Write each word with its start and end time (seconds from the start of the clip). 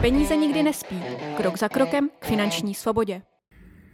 Peníze 0.00 0.36
nikdy 0.36 0.62
nespí. 0.62 1.02
Krok 1.36 1.58
za 1.58 1.68
krokem 1.68 2.10
k 2.18 2.24
finanční 2.24 2.74
svobodě. 2.74 3.22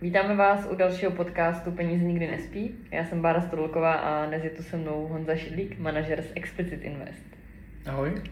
Vítáme 0.00 0.36
vás 0.36 0.68
u 0.70 0.74
dalšího 0.76 1.10
podcastu 1.10 1.72
Peníze 1.72 2.04
nikdy 2.04 2.26
nespí. 2.26 2.74
Já 2.90 3.04
jsem 3.04 3.22
Bára 3.22 3.40
Stodolková 3.40 3.92
a 3.92 4.26
dnes 4.26 4.44
je 4.44 4.50
tu 4.50 4.62
se 4.62 4.76
mnou 4.76 5.06
Honza 5.06 5.36
Šidlík, 5.36 5.78
manažer 5.78 6.22
z 6.22 6.32
Explicit 6.34 6.82
Invest. 6.82 7.24
Ahoj. 7.86 8.22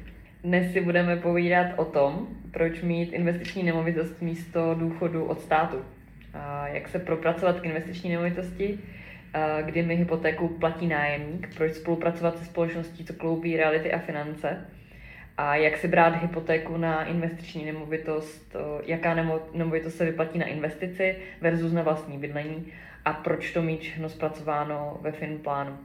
Dnes 0.45 0.73
si 0.73 0.81
budeme 0.81 1.17
povídat 1.17 1.67
o 1.77 1.85
tom, 1.85 2.29
proč 2.51 2.83
mít 2.83 3.13
investiční 3.13 3.63
nemovitost 3.63 4.23
místo 4.23 4.75
důchodu 4.75 5.25
od 5.25 5.41
státu. 5.41 5.77
A 6.35 6.69
jak 6.69 6.89
se 6.89 6.99
propracovat 6.99 7.61
k 7.61 7.65
investiční 7.65 8.11
nemovitosti, 8.11 8.79
kdy 9.63 9.83
mi 9.83 9.97
hypotéku 9.97 10.49
platí 10.49 10.87
nájemník, 10.87 11.55
proč 11.57 11.73
spolupracovat 11.73 12.39
se 12.39 12.45
společností, 12.45 13.05
co 13.05 13.13
kloubí 13.13 13.57
reality 13.57 13.93
a 13.93 13.99
finance, 13.99 14.67
a 15.37 15.57
jak 15.57 15.77
si 15.77 15.89
brát 15.89 16.23
hypotéku 16.23 16.77
na 16.77 17.05
investiční 17.05 17.65
nemovitost, 17.65 18.57
jaká 18.87 19.15
nemovitost 19.55 19.97
se 19.97 20.05
vyplatí 20.05 20.39
na 20.39 20.47
investici 20.47 21.17
versus 21.41 21.73
na 21.73 21.83
vlastní 21.83 22.19
bydlení 22.19 22.73
a 23.05 23.13
proč 23.13 23.53
to 23.53 23.63
mít 23.63 23.81
všechno 23.81 24.09
zpracováno 24.09 24.99
ve 25.01 25.13
Finplánu. 25.13 25.79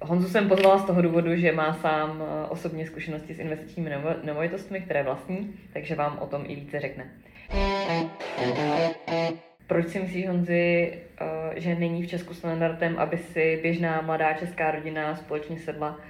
Honzu 0.00 0.28
jsem 0.28 0.48
pozvala 0.48 0.78
z 0.78 0.84
toho 0.84 1.02
důvodu, 1.02 1.36
že 1.36 1.52
má 1.52 1.74
sám 1.74 2.22
osobně 2.48 2.86
zkušenosti 2.86 3.34
s 3.34 3.38
investičními 3.38 3.90
nemovitostmi, 4.22 4.80
které 4.80 5.02
vlastní, 5.02 5.54
takže 5.72 5.94
vám 5.94 6.18
o 6.18 6.26
tom 6.26 6.44
i 6.46 6.54
více 6.54 6.80
řekne. 6.80 7.10
Proč 9.66 9.88
si 9.88 10.00
myslíš, 10.00 10.28
Honzi, 10.28 10.92
že 11.56 11.74
není 11.74 12.02
v 12.02 12.06
Česku 12.06 12.34
standardem, 12.34 12.98
aby 12.98 13.18
si 13.18 13.58
běžná 13.62 14.00
mladá 14.00 14.32
česká 14.32 14.70
rodina 14.70 15.16
společně 15.16 15.58
sedla 15.58 16.00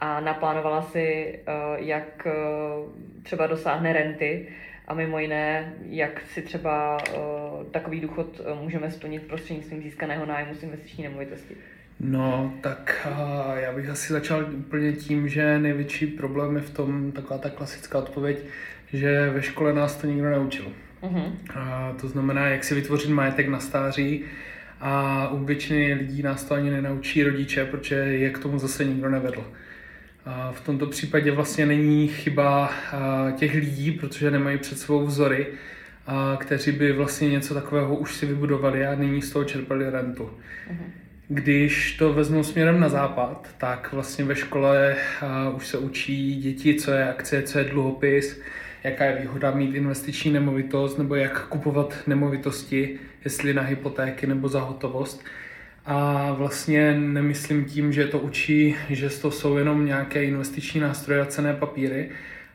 a 0.00 0.20
naplánovala 0.20 0.82
si, 0.82 1.38
eh, 1.46 1.52
jak 1.76 2.26
eh, 2.26 2.32
třeba 3.22 3.46
dosáhne 3.46 3.92
renty 3.92 4.48
a 4.86 4.94
mimo 4.94 5.18
jiné, 5.18 5.74
jak 5.88 6.20
si 6.20 6.42
třeba 6.42 6.96
eh, 7.08 7.18
takový 7.70 8.00
důchod 8.00 8.40
můžeme 8.60 8.90
splnit 8.90 9.22
prostřednictvím 9.22 9.82
získaného 9.82 10.26
nájmu 10.26 10.54
z 10.54 10.62
investiční 10.62 11.04
nemovitosti. 11.04 11.56
No, 12.00 12.54
tak 12.60 13.08
já 13.54 13.72
bych 13.72 13.88
asi 13.88 14.12
začal 14.12 14.46
úplně 14.54 14.92
tím, 14.92 15.28
že 15.28 15.58
největší 15.58 16.06
problém 16.06 16.56
je 16.56 16.62
v 16.62 16.70
tom, 16.70 17.12
taková 17.12 17.38
ta 17.38 17.50
klasická 17.50 17.98
odpověď, 17.98 18.44
že 18.92 19.30
ve 19.30 19.42
škole 19.42 19.72
nás 19.72 19.96
to 19.96 20.06
nikdo 20.06 20.30
neučil. 20.30 20.72
Uh-huh. 21.02 21.32
A 21.54 21.92
to 22.00 22.08
znamená, 22.08 22.46
jak 22.46 22.64
si 22.64 22.74
vytvořit 22.74 23.10
majetek 23.10 23.48
na 23.48 23.60
stáří 23.60 24.24
a 24.80 25.28
u 25.28 25.44
většiny 25.44 25.94
lidí 25.94 26.22
nás 26.22 26.44
to 26.44 26.54
ani 26.54 26.70
nenaučí 26.70 27.22
rodiče, 27.22 27.64
protože 27.64 27.94
je 27.94 28.30
k 28.30 28.38
tomu 28.38 28.58
zase 28.58 28.84
nikdo 28.84 29.10
nevedl. 29.10 29.44
V 30.52 30.60
tomto 30.60 30.86
případě 30.86 31.30
vlastně 31.30 31.66
není 31.66 32.08
chyba 32.08 32.72
těch 33.36 33.54
lidí, 33.54 33.90
protože 33.90 34.30
nemají 34.30 34.58
před 34.58 34.78
sebou 34.78 35.06
vzory, 35.06 35.46
kteří 36.38 36.72
by 36.72 36.92
vlastně 36.92 37.30
něco 37.30 37.54
takového 37.54 37.96
už 37.96 38.14
si 38.14 38.26
vybudovali 38.26 38.86
a 38.86 38.94
nyní 38.94 39.22
z 39.22 39.30
toho 39.30 39.44
čerpali 39.44 39.90
rentu. 39.90 40.30
Mhm. 40.70 40.92
Když 41.28 41.96
to 41.96 42.12
vezmu 42.12 42.44
směrem 42.44 42.80
na 42.80 42.88
západ, 42.88 43.48
tak 43.58 43.92
vlastně 43.92 44.24
ve 44.24 44.36
škole 44.36 44.96
už 45.56 45.66
se 45.66 45.78
učí 45.78 46.34
děti, 46.34 46.74
co 46.74 46.90
je 46.90 47.08
akcie, 47.08 47.42
co 47.42 47.58
je 47.58 47.64
dluhopis, 47.64 48.40
jaká 48.84 49.04
je 49.04 49.20
výhoda 49.20 49.50
mít 49.50 49.74
investiční 49.74 50.32
nemovitost 50.32 50.98
nebo 50.98 51.14
jak 51.14 51.46
kupovat 51.46 51.94
nemovitosti, 52.06 52.98
jestli 53.24 53.54
na 53.54 53.62
hypotéky 53.62 54.26
nebo 54.26 54.48
za 54.48 54.60
hotovost. 54.60 55.24
A 55.86 56.32
vlastně 56.32 56.94
nemyslím 57.00 57.64
tím, 57.64 57.92
že 57.92 58.06
to 58.06 58.18
učí, 58.18 58.76
že 58.88 59.10
to 59.10 59.30
jsou 59.30 59.56
jenom 59.56 59.86
nějaké 59.86 60.24
investiční 60.24 60.80
nástroje 60.80 61.20
a 61.20 61.26
cené 61.26 61.54
papíry, 61.54 62.10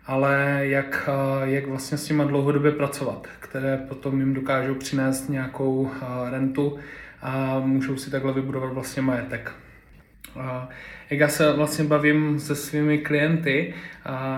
ale 0.05 0.59
jak, 0.61 1.09
jak 1.43 1.67
vlastně 1.67 1.97
s 1.97 2.05
těma 2.05 2.23
dlouhodobě 2.23 2.71
pracovat, 2.71 3.27
které 3.39 3.77
potom 3.77 4.19
jim 4.19 4.33
dokážou 4.33 4.75
přinést 4.75 5.29
nějakou 5.29 5.91
rentu 6.29 6.77
a 7.21 7.59
můžou 7.59 7.97
si 7.97 8.11
takhle 8.11 8.33
vybudovat 8.33 8.73
vlastně 8.73 9.01
majetek. 9.01 9.51
Jak 11.09 11.19
já 11.19 11.27
se 11.27 11.53
vlastně 11.53 11.85
bavím 11.85 12.39
se 12.39 12.55
svými 12.55 12.97
klienty 12.97 13.73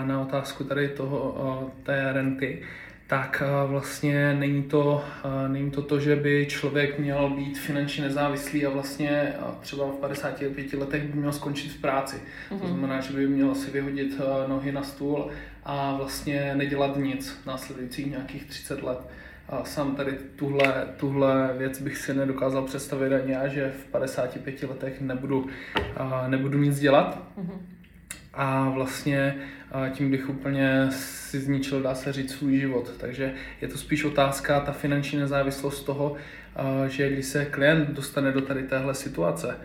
na 0.05 0.21
otázku 0.21 0.63
tady 0.63 0.89
toho, 0.89 1.71
té 1.83 2.13
renty, 2.13 2.61
tak 3.07 3.43
vlastně 3.67 4.33
není 4.33 4.63
to, 4.63 5.05
není 5.47 5.71
to 5.71 5.81
to, 5.81 5.99
že 5.99 6.15
by 6.15 6.45
člověk 6.49 6.99
měl 6.99 7.29
být 7.29 7.57
finančně 7.57 8.03
nezávislý 8.03 8.65
a 8.65 8.69
vlastně 8.69 9.33
třeba 9.61 9.85
v 9.85 9.99
55 9.99 10.73
letech 10.73 11.03
by 11.03 11.19
měl 11.19 11.31
skončit 11.31 11.71
v 11.71 11.81
práci. 11.81 12.15
Mm-hmm. 12.15 12.59
To 12.59 12.67
mhm. 12.67 12.77
znamená, 12.77 13.01
že 13.01 13.13
by 13.13 13.27
měl 13.27 13.55
si 13.55 13.71
vyhodit 13.71 14.21
nohy 14.47 14.71
na 14.71 14.83
stůl 14.83 15.29
a 15.63 15.95
vlastně 15.97 16.55
nedělat 16.55 16.97
nic 16.97 17.41
následujících 17.45 18.11
nějakých 18.11 18.45
30 18.45 18.83
let. 18.83 18.99
A 19.49 19.63
sám 19.63 19.95
tady 19.95 20.11
tuhle, 20.35 20.87
tuhle 20.97 21.53
věc 21.57 21.81
bych 21.81 21.97
si 21.97 22.13
nedokázal 22.13 22.63
představit 22.63 23.13
ani 23.13 23.31
já, 23.31 23.47
že 23.47 23.73
v 23.79 23.85
55 23.85 24.63
letech 24.63 25.01
nebudu, 25.01 25.47
nebudu 26.27 26.57
nic 26.57 26.79
dělat. 26.79 27.23
Mm-hmm. 27.37 27.59
A 28.33 28.69
vlastně 28.69 29.35
tím 29.91 30.11
bych 30.11 30.29
úplně 30.29 30.87
si 30.91 31.39
zničil, 31.39 31.81
dá 31.81 31.95
se 31.95 32.13
říct, 32.13 32.31
svůj 32.31 32.59
život. 32.59 32.91
Takže 32.97 33.33
je 33.61 33.67
to 33.67 33.77
spíš 33.77 34.03
otázka, 34.03 34.59
ta 34.59 34.71
finanční 34.71 35.19
nezávislost 35.19 35.83
toho, 35.83 36.15
že 36.87 37.09
když 37.09 37.25
se 37.25 37.45
klient 37.45 37.89
dostane 37.89 38.31
do 38.31 38.41
tady 38.41 38.63
téhle 38.63 38.93
situace, 38.93 39.57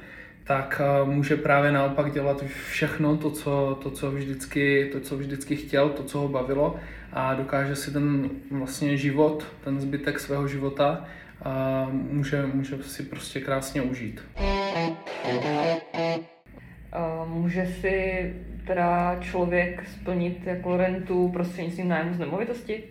tak 0.44 0.80
může 1.04 1.36
právě 1.36 1.72
naopak 1.72 2.12
dělat 2.12 2.44
všechno 2.44 3.16
to, 3.16 3.30
co, 3.30 3.78
to, 3.82 3.90
co, 3.90 4.10
vždycky, 4.10 4.90
to, 4.92 5.00
co 5.00 5.16
vždycky 5.16 5.56
chtěl, 5.56 5.88
to, 5.88 6.02
co 6.02 6.18
ho 6.18 6.28
bavilo 6.28 6.76
a 7.12 7.34
dokáže 7.34 7.76
si 7.76 7.92
ten 7.92 8.30
vlastně 8.50 8.96
život, 8.96 9.46
ten 9.64 9.80
zbytek 9.80 10.20
svého 10.20 10.48
života 10.48 11.04
a 11.44 11.88
může, 11.92 12.46
může 12.46 12.82
si 12.82 13.02
prostě 13.02 13.40
krásně 13.40 13.82
užít. 13.82 14.22
Může 17.26 17.66
si 17.66 18.34
teda 18.66 19.16
člověk 19.20 19.84
splnit 19.88 20.46
jako 20.46 20.76
rentu 20.76 21.28
prostřednictvím 21.28 21.88
nájmu 21.88 22.14
z 22.14 22.18
nemovitosti? 22.18 22.84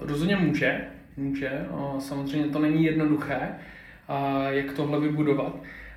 Rozhodně 0.00 0.36
může, 0.36 0.80
může. 1.16 1.66
Samozřejmě 1.98 2.48
to 2.48 2.58
není 2.58 2.84
jednoduché, 2.84 3.40
jak 4.48 4.72
tohle 4.72 5.00
vybudovat. 5.00 5.56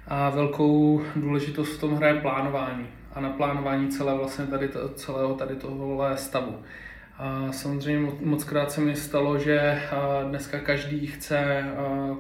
A 0.10 0.30
velkou 0.30 1.02
důležitost 1.16 1.78
v 1.78 1.80
tom 1.80 1.96
hraje 1.96 2.14
plánování 2.14 2.88
a 3.14 3.22
na 3.22 3.30
plánování 3.30 3.88
celé 3.88 4.16
vlastně 4.16 4.46
tady 4.46 4.68
to, 4.68 4.90
celého 4.90 5.34
tady 5.34 5.56
tohohle 5.56 6.18
stavu. 6.18 6.56
A 7.18 7.52
samozřejmě 7.52 8.12
moc 8.22 8.44
krát 8.44 8.72
se 8.72 8.82
mi 8.82 8.96
stalo, 8.96 9.40
že 9.40 9.82
dneska 10.30 10.60
každý 10.60 11.08
chce 11.08 11.66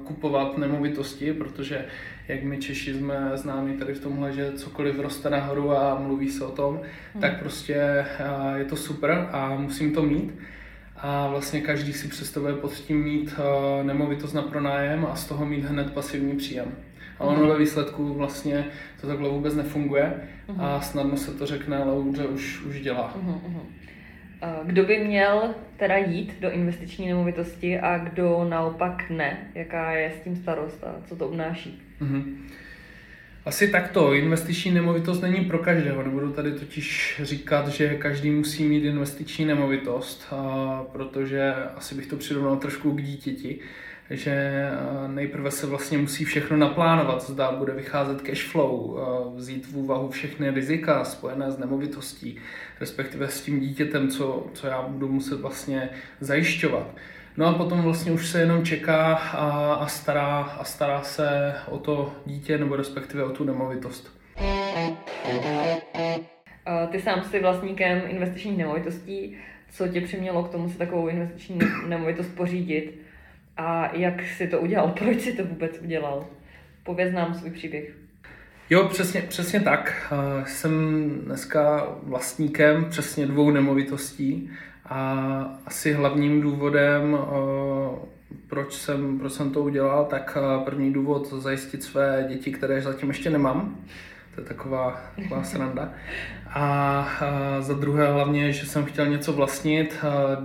kupovat 0.03 0.57
nemovitosti, 0.57 1.33
protože 1.33 1.85
jak 2.27 2.43
my 2.43 2.57
Češi 2.57 2.93
jsme 2.93 3.31
známi 3.33 3.73
tady 3.73 3.93
v 3.93 3.99
tomhle, 3.99 4.31
že 4.31 4.51
cokoliv 4.51 4.99
roste 4.99 5.29
nahoru 5.29 5.77
a 5.77 5.99
mluví 5.99 6.29
se 6.29 6.45
o 6.45 6.51
tom, 6.51 6.73
hmm. 7.13 7.21
tak 7.21 7.39
prostě 7.39 8.05
je 8.55 8.65
to 8.65 8.75
super 8.75 9.29
a 9.31 9.55
musím 9.55 9.93
to 9.93 10.03
mít. 10.03 10.39
A 10.97 11.27
vlastně 11.27 11.61
každý 11.61 11.93
si 11.93 12.07
představuje 12.07 12.53
pod 12.53 12.73
tím 12.73 13.03
mít 13.03 13.35
nemovitost 13.83 14.33
na 14.33 14.41
pronájem 14.41 15.07
a 15.11 15.15
z 15.15 15.25
toho 15.25 15.45
mít 15.45 15.65
hned 15.65 15.93
pasivní 15.93 16.37
příjem. 16.37 16.71
A 17.19 17.23
ono 17.23 17.47
ve 17.47 17.57
výsledku 17.57 18.13
vlastně 18.13 18.65
to 19.01 19.07
takhle 19.07 19.29
vůbec 19.29 19.55
nefunguje 19.55 20.13
a 20.57 20.73
hmm. 20.73 20.81
snadno 20.81 21.17
se 21.17 21.31
to 21.31 21.45
řekne, 21.45 21.77
ale 21.77 21.93
už, 22.33 22.61
už 22.61 22.81
dělá. 22.81 23.13
Hmm. 23.23 23.75
Kdo 24.63 24.83
by 24.83 24.99
měl 24.99 25.55
teda 25.77 25.97
jít 25.97 26.35
do 26.39 26.51
investiční 26.51 27.07
nemovitosti 27.07 27.79
a 27.79 27.97
kdo 27.97 28.45
naopak 28.49 29.09
ne? 29.09 29.37
Jaká 29.55 29.91
je 29.91 30.11
s 30.11 30.23
tím 30.23 30.35
starost 30.35 30.83
a 30.83 30.95
co 31.07 31.15
to 31.15 31.27
obnáší? 31.27 31.81
Asi 33.45 33.67
takto. 33.67 34.13
Investiční 34.13 34.71
nemovitost 34.71 35.21
není 35.21 35.45
pro 35.45 35.59
každého. 35.59 36.03
Nebudu 36.03 36.31
tady 36.31 36.51
totiž 36.51 37.21
říkat, 37.23 37.67
že 37.67 37.95
každý 37.95 38.31
musí 38.31 38.63
mít 38.63 38.83
investiční 38.83 39.45
nemovitost, 39.45 40.33
protože 40.91 41.53
asi 41.75 41.95
bych 41.95 42.07
to 42.07 42.15
přirovnal 42.15 42.57
trošku 42.57 42.91
k 42.91 43.01
dítěti 43.01 43.59
že 44.09 44.31
eh, 44.31 45.07
nejprve 45.07 45.51
se 45.51 45.67
vlastně 45.67 45.97
musí 45.97 46.25
všechno 46.25 46.57
naplánovat, 46.57 47.29
zda 47.29 47.51
bude 47.51 47.73
vycházet 47.73 48.21
cash 48.21 48.43
flow, 48.43 48.97
eh, 48.97 49.37
vzít 49.37 49.67
v 49.67 49.77
úvahu 49.77 50.09
všechny 50.09 50.51
rizika 50.51 51.05
spojené 51.05 51.51
s 51.51 51.57
nemovitostí, 51.57 52.37
respektive 52.79 53.27
s 53.27 53.41
tím 53.41 53.59
dítětem, 53.59 54.07
co, 54.07 54.47
co 54.53 54.67
já 54.67 54.81
budu 54.81 55.07
muset 55.07 55.41
vlastně 55.41 55.89
zajišťovat. 56.19 56.95
No 57.37 57.45
a 57.45 57.53
potom 57.53 57.81
vlastně 57.81 58.11
už 58.11 58.27
se 58.27 58.39
jenom 58.39 58.65
čeká 58.65 59.15
a, 59.15 59.73
a, 59.73 59.87
stará, 59.87 60.41
a 60.41 60.63
stará 60.63 61.01
se 61.01 61.53
o 61.67 61.77
to 61.77 62.13
dítě 62.25 62.57
nebo 62.57 62.75
respektive 62.75 63.23
o 63.23 63.29
tu 63.29 63.43
nemovitost. 63.43 64.19
Ty 66.91 67.01
sám 67.01 67.23
jsi 67.23 67.39
vlastníkem 67.39 68.01
investičních 68.07 68.57
nemovitostí. 68.57 69.37
Co 69.71 69.87
tě 69.87 70.01
přimělo 70.01 70.43
k 70.43 70.51
tomu 70.51 70.69
si 70.69 70.77
takovou 70.77 71.07
investiční 71.07 71.59
nemovitost 71.87 72.27
pořídit? 72.35 72.98
A 73.59 73.95
jak 73.95 74.21
si 74.37 74.47
to 74.47 74.59
udělal? 74.59 74.87
Proč 74.99 75.21
si 75.21 75.33
to 75.33 75.45
vůbec 75.45 75.79
udělal? 75.81 76.25
Pověz 76.83 77.13
nám 77.13 77.33
svůj 77.33 77.51
příběh. 77.51 77.91
Jo, 78.69 78.87
přesně, 78.87 79.21
přesně 79.21 79.59
tak. 79.59 80.13
Jsem 80.47 80.71
dneska 81.25 81.87
vlastníkem 82.03 82.85
přesně 82.89 83.25
dvou 83.25 83.49
nemovitostí 83.51 84.51
a 84.85 85.01
asi 85.65 85.93
hlavním 85.93 86.41
důvodem, 86.41 87.17
proč 88.47 88.73
jsem, 88.73 89.19
proč 89.19 89.33
jsem 89.33 89.51
to 89.51 89.61
udělal, 89.61 90.05
tak 90.05 90.37
první 90.65 90.93
důvod 90.93 91.33
zajistit 91.33 91.83
své 91.83 92.25
děti, 92.29 92.51
které 92.51 92.81
zatím 92.81 93.09
ještě 93.09 93.29
nemám. 93.29 93.77
To 94.35 94.41
je 94.41 94.47
taková, 94.47 95.01
taková 95.15 95.43
sranda. 95.43 95.93
A, 96.47 96.61
a 97.21 97.61
za 97.61 97.73
druhé 97.73 98.11
hlavně, 98.11 98.51
že 98.51 98.65
jsem 98.65 98.85
chtěl 98.85 99.07
něco 99.07 99.33
vlastnit, 99.33 99.97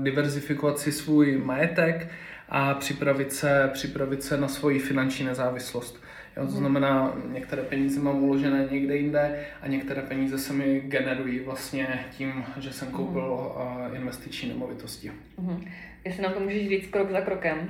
diverzifikovat 0.03 0.79
si 0.79 0.93
svůj 0.93 1.41
majetek 1.45 2.09
a 2.49 2.75
připravit 2.75 3.33
se, 3.33 3.71
připravit 3.73 4.23
se 4.23 4.37
na 4.37 4.49
svoji 4.49 4.79
finanční 4.79 5.27
nezávislost. 5.27 6.05
Jo, 6.37 6.47
to 6.47 6.53
znamená, 6.53 7.15
některé 7.33 7.63
peníze 7.63 8.01
mám 8.01 8.23
uložené 8.23 8.69
někde 8.71 8.97
jinde 8.97 9.45
a 9.63 9.69
některé 9.69 10.03
peníze 10.03 10.39
se 10.39 10.53
mi 10.53 10.81
generují 10.81 11.41
vlastně 11.41 12.05
tím, 12.11 12.45
že 12.59 12.73
jsem 12.73 12.89
koupil 12.89 13.23
uh, 13.23 13.97
investiční 13.97 14.49
nemovitosti. 14.49 15.11
Uh-huh. 15.39 15.69
Jestli 16.05 16.23
nám 16.23 16.33
to 16.33 16.41
můžeš 16.41 16.69
říct 16.69 16.87
krok 16.87 17.11
za 17.11 17.21
krokem, 17.21 17.59
uh, 17.59 17.67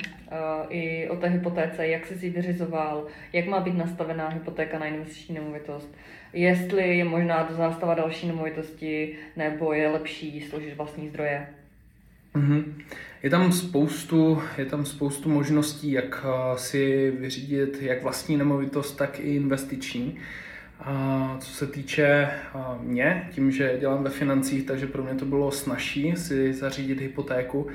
i 0.68 1.08
o 1.08 1.16
té 1.16 1.28
hypotéce, 1.28 1.86
jak 1.86 2.06
jsi 2.06 2.18
si 2.18 2.30
vyřizoval, 2.30 3.06
jak 3.32 3.46
má 3.46 3.60
být 3.60 3.76
nastavená 3.76 4.28
hypotéka 4.28 4.78
na 4.78 4.86
investiční 4.86 5.34
nemovitost, 5.34 5.94
jestli 6.32 6.98
je 6.98 7.04
možná 7.04 7.48
zástava 7.50 7.94
další 7.94 8.26
nemovitosti, 8.26 9.16
nebo 9.36 9.72
je 9.72 9.88
lepší 9.88 10.40
složit 10.40 10.76
vlastní 10.76 11.08
zdroje. 11.08 11.46
Mm-hmm. 12.34 12.64
Je 13.22 13.30
tam 13.30 13.52
spoustu, 13.52 14.42
je 14.58 14.64
tam 14.64 14.84
spoustu 14.84 15.28
možností, 15.28 15.92
jak 15.92 16.26
eh, 16.26 16.58
si 16.58 17.12
vyřídit 17.20 17.82
jak 17.82 18.02
vlastní 18.02 18.36
nemovitost, 18.36 18.92
tak 18.92 19.20
i 19.20 19.34
investiční. 19.34 20.16
A 20.80 21.36
co 21.40 21.50
se 21.52 21.66
týče 21.66 22.04
eh, 22.04 22.58
mě, 22.80 23.28
tím, 23.32 23.50
že 23.50 23.76
dělám 23.80 24.04
ve 24.04 24.10
financích, 24.10 24.66
takže 24.66 24.86
pro 24.86 25.02
mě 25.02 25.14
to 25.14 25.24
bylo 25.24 25.50
snažší 25.50 26.14
si 26.16 26.52
zařídit 26.52 27.00
hypotéku, 27.00 27.66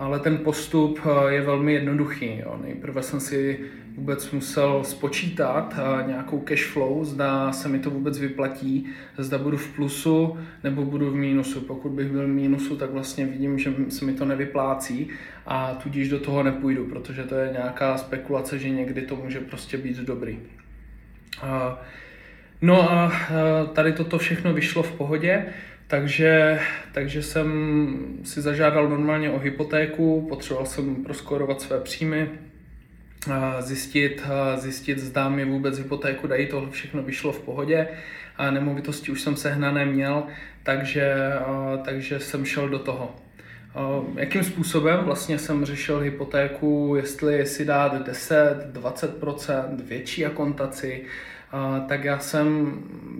ale 0.00 0.20
ten 0.20 0.38
postup 0.38 1.00
eh, 1.04 1.32
je 1.32 1.42
velmi 1.42 1.72
jednoduchý. 1.72 2.38
Jo. 2.38 2.58
Nejprve 2.62 3.02
jsem 3.02 3.20
si 3.20 3.60
vůbec 3.96 4.30
musel 4.30 4.84
spočítat 4.84 5.74
eh, 5.78 6.06
nějakou 6.06 6.40
cash 6.40 6.66
flow, 6.66 7.04
zda 7.04 7.52
se 7.52 7.68
mi 7.68 7.78
to 7.78 7.90
vůbec 7.90 8.18
vyplatí, 8.18 8.86
zda 9.18 9.38
budu 9.38 9.56
v 9.56 9.68
plusu 9.68 10.38
nebo 10.64 10.84
budu 10.84 11.10
v 11.10 11.14
mínusu. 11.14 11.60
Pokud 11.60 11.92
bych 11.92 12.08
byl 12.08 12.26
v 12.26 12.30
mínusu, 12.30 12.76
tak 12.76 12.90
vlastně 12.90 13.26
vidím, 13.26 13.58
že 13.58 13.74
se 13.88 14.04
mi 14.04 14.12
to 14.12 14.24
nevyplácí 14.24 15.08
a 15.46 15.74
tudíž 15.74 16.08
do 16.08 16.20
toho 16.20 16.42
nepůjdu, 16.42 16.86
protože 16.86 17.22
to 17.22 17.34
je 17.34 17.52
nějaká 17.52 17.98
spekulace, 17.98 18.58
že 18.58 18.70
někdy 18.70 19.02
to 19.02 19.16
může 19.16 19.40
prostě 19.40 19.78
být 19.78 19.96
dobrý. 19.96 20.38
No 22.62 22.92
a 22.92 23.12
tady 23.72 23.92
toto 23.92 24.18
všechno 24.18 24.52
vyšlo 24.54 24.82
v 24.82 24.92
pohodě. 24.92 25.46
Takže, 25.86 26.60
takže 26.92 27.22
jsem 27.22 27.48
si 28.24 28.40
zažádal 28.40 28.88
normálně 28.88 29.30
o 29.30 29.38
hypotéku, 29.38 30.26
potřeboval 30.28 30.66
jsem 30.66 31.04
proskorovat 31.04 31.60
své 31.60 31.80
příjmy, 31.80 32.30
zjistit, 33.60 34.22
zjistit, 34.56 34.98
zda 34.98 35.28
mi 35.28 35.44
vůbec 35.44 35.78
hypotéku 35.78 36.26
dají, 36.26 36.46
tohle 36.46 36.70
všechno 36.70 37.02
vyšlo 37.02 37.32
v 37.32 37.40
pohodě 37.40 37.88
a 38.36 38.50
nemovitosti 38.50 39.12
už 39.12 39.20
jsem 39.20 39.36
sehnané 39.36 39.86
měl, 39.86 40.22
takže, 40.62 41.14
takže 41.84 42.20
jsem 42.20 42.44
šel 42.44 42.68
do 42.68 42.78
toho. 42.78 43.16
Jakým 44.16 44.44
způsobem 44.44 45.00
vlastně 45.04 45.38
jsem 45.38 45.64
řešil 45.64 45.98
hypotéku, 45.98 46.94
jestli 46.96 47.46
si 47.46 47.64
dát 47.64 48.06
10, 48.06 48.66
20%, 48.72 49.84
větší 49.84 50.26
akontaci, 50.26 51.04
tak 51.88 52.04
já 52.04 52.18
jsem 52.18 52.78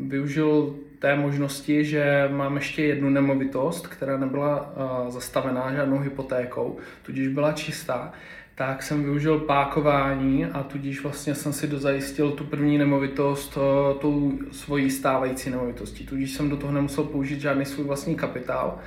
využil 0.09 0.75
té 0.99 1.17
možnosti, 1.17 1.85
že 1.85 2.29
mám 2.33 2.57
ještě 2.57 2.83
jednu 2.83 3.11
nemovitost, 3.11 3.87
která 3.87 4.17
nebyla 4.17 4.75
zastavená 5.09 5.73
žádnou 5.75 5.99
hypotékou, 5.99 6.77
tudíž 7.03 7.29
byla 7.29 7.53
čistá, 7.53 8.13
tak 8.55 8.83
jsem 8.83 9.03
využil 9.03 9.39
pákování 9.39 10.45
a 10.45 10.63
tudíž 10.63 11.03
vlastně 11.03 11.35
jsem 11.35 11.53
si 11.53 11.67
dozajistil 11.67 12.31
tu 12.31 12.45
první 12.45 12.79
nemovitost 12.79 13.59
tou 14.01 14.33
svojí 14.53 14.91
stávající 14.91 15.51
nemovitostí. 15.51 16.07
Tudíž 16.07 16.31
jsem 16.31 16.51
do 16.51 16.57
toho 16.57 16.73
nemusel 16.73 17.05
použít 17.05 17.41
žádný 17.41 17.65
svůj 17.65 17.87
vlastní 17.87 18.15
kapitál. 18.15 18.79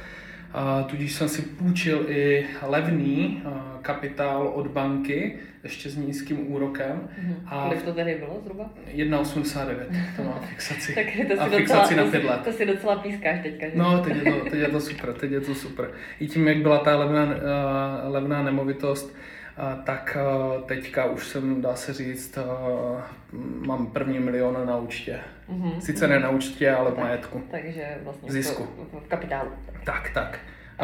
Tudíž 0.86 1.14
jsem 1.14 1.30
si 1.30 1.42
půjčil 1.42 2.06
i 2.08 2.46
levný 2.68 3.44
kapitál 3.82 4.48
od 4.48 4.68
banky, 4.68 5.38
ještě 5.64 5.90
s 5.90 5.96
nízkým 5.96 6.52
úrokem. 6.52 7.10
Mm-hmm. 7.20 7.36
A 7.46 7.64
Kolik 7.64 7.84
to 7.84 7.94
tady 7.94 8.16
bylo 8.16 8.40
zhruba? 8.44 8.70
1,89, 8.96 9.76
to 10.16 10.24
má 10.24 10.40
fixaci. 10.50 10.96
tak 10.96 11.06
to 11.28 11.34
si 11.34 11.40
a 11.40 11.46
fixaci 11.46 11.96
docela, 11.96 12.06
na 12.06 12.12
5 12.12 12.24
let. 12.24 12.42
To 12.44 12.52
si 12.52 12.66
docela 12.66 12.96
pískáš 12.96 13.40
teďka. 13.44 13.66
Že? 13.66 13.78
No, 13.78 14.00
teď 14.00 14.16
je, 14.16 14.34
to, 14.34 14.50
teď 14.50 14.60
je 14.60 14.68
to 14.68 14.82
super, 14.82 15.14
teď 15.14 15.32
je 15.32 15.42
to 15.42 15.56
super. 15.56 15.92
I 16.20 16.28
tím, 16.28 16.48
jak 16.48 16.58
byla 16.58 16.78
ta 16.78 16.98
levná, 16.98 17.24
uh, 17.24 17.32
levná 18.04 18.44
nemovitost, 18.44 19.16
uh, 19.58 19.84
tak 19.84 20.18
uh, 20.56 20.62
teďka 20.62 21.06
už 21.06 21.28
jsem, 21.28 21.62
dá 21.62 21.76
se 21.76 21.94
říct, 21.94 22.38
uh, 22.38 23.02
mám 23.68 23.88
první 23.88 24.20
milion 24.20 24.66
na 24.66 24.78
účtě. 24.78 25.20
Mm-hmm. 25.50 25.80
Sice 25.80 26.08
ne 26.08 26.20
na 26.20 26.30
účtě, 26.30 26.72
ale 26.72 26.92
v 26.92 26.98
majetku. 26.98 27.44
Takže 27.52 27.98
vlastně 28.04 28.30
v 28.30 28.32
zisku. 28.32 28.68
v 29.06 29.08
kapitálu. 29.08 29.50
Tak, 29.84 30.10
tak. 30.14 30.40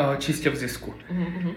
Uh, 0.09 0.15
čistě 0.15 0.49
v 0.49 0.55
zisku. 0.55 0.93
Mm-hmm. 1.11 1.53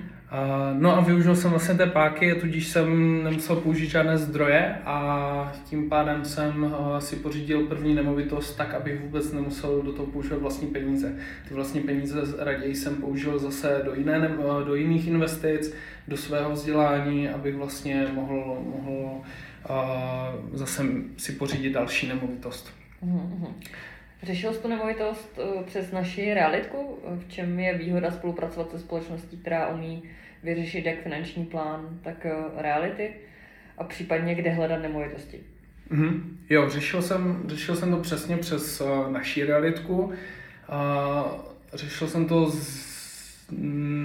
No 0.78 0.96
a 0.96 1.00
využil 1.00 1.36
jsem 1.36 1.50
vlastně 1.50 1.74
té 1.74 1.86
páky, 1.86 2.34
tudíž 2.34 2.68
jsem 2.68 3.22
nemusel 3.24 3.56
použít 3.56 3.86
žádné 3.86 4.18
zdroje 4.18 4.74
a 4.84 5.52
tím 5.64 5.88
pádem 5.88 6.24
jsem 6.24 6.74
si 6.98 7.16
pořídil 7.16 7.66
první 7.66 7.94
nemovitost 7.94 8.56
tak, 8.56 8.74
abych 8.74 9.00
vůbec 9.00 9.32
nemusel 9.32 9.82
do 9.82 9.92
toho 9.92 10.06
používat 10.06 10.42
vlastní 10.42 10.68
peníze. 10.68 11.16
Ty 11.48 11.54
vlastní 11.54 11.80
peníze 11.80 12.20
raději 12.38 12.74
jsem 12.74 12.96
použil 12.96 13.38
zase 13.38 13.82
do, 13.84 13.94
jiné, 13.94 14.30
do 14.64 14.74
jiných 14.74 15.06
investic, 15.06 15.74
do 16.08 16.16
svého 16.16 16.52
vzdělání, 16.52 17.28
abych 17.28 17.56
vlastně 17.56 18.06
mohl, 18.14 18.62
mohl 18.64 19.20
zase 20.52 20.82
si 21.16 21.32
pořídit 21.32 21.70
další 21.70 22.08
nemovitost. 22.08 22.74
Mm-hmm. 23.06 23.52
Řešil 24.22 24.52
jsi 24.52 24.62
tu 24.62 24.68
nemovitost 24.68 25.38
eh, 25.38 25.64
přes 25.64 25.92
naši 25.92 26.34
realitku? 26.34 26.98
V 27.18 27.28
čem 27.28 27.60
je 27.60 27.78
výhoda 27.78 28.10
spolupracovat 28.10 28.70
se 28.70 28.78
společností, 28.78 29.36
která 29.36 29.68
umí 29.68 30.02
vyřešit 30.42 30.86
jak 30.86 31.02
finanční 31.02 31.44
plán, 31.44 31.98
tak 32.04 32.26
eh, 32.26 32.62
reality? 32.62 33.10
A 33.78 33.84
případně 33.84 34.34
kde 34.34 34.50
hledat 34.50 34.82
nemovitosti? 34.82 35.40
Mm-hmm. 35.90 36.20
Jo, 36.50 36.70
řešil 36.70 37.02
jsem, 37.02 37.42
řešil 37.46 37.76
jsem 37.76 37.90
to 37.90 37.96
přesně 37.96 38.36
přes 38.36 38.80
uh, 38.80 39.12
naší 39.12 39.44
realitku. 39.44 40.02
Uh, 40.02 40.12
řešil 41.74 42.08
jsem 42.08 42.26
to 42.26 42.50
z 42.50 42.92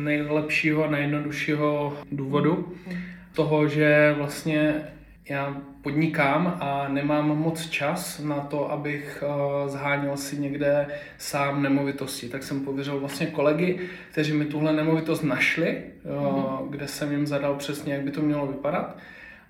nejlepšího 0.04 0.84
a 0.84 0.92
nejjednoduššího 0.92 1.98
důvodu. 2.12 2.56
Mm-hmm. 2.56 2.98
Toho, 3.34 3.68
že 3.68 4.14
vlastně 4.18 4.84
já 5.30 5.62
podnikám 5.82 6.58
a 6.60 6.88
nemám 6.88 7.38
moc 7.38 7.70
čas 7.70 8.20
na 8.20 8.40
to, 8.40 8.72
abych 8.72 9.24
uh, 9.28 9.70
zháněl 9.70 10.18
si 10.18 10.38
někde 10.38 10.88
sám 11.18 11.64
nemovitosti. 11.64 12.30
Tak 12.30 12.44
jsem 12.44 12.60
pověřil 12.60 13.00
vlastně 13.00 13.28
kolegy, 13.28 13.80
kteří 14.12 14.34
mi 14.34 14.46
tuhle 14.46 14.74
nemovitost 14.74 15.22
našli, 15.22 15.84
mm-hmm. 16.06 16.70
kde 16.70 16.88
jsem 16.88 17.12
jim 17.12 17.28
zadal 17.28 17.56
přesně, 17.56 17.94
jak 17.94 18.04
by 18.04 18.12
to 18.12 18.22
mělo 18.22 18.48
vypadat. 18.48 18.98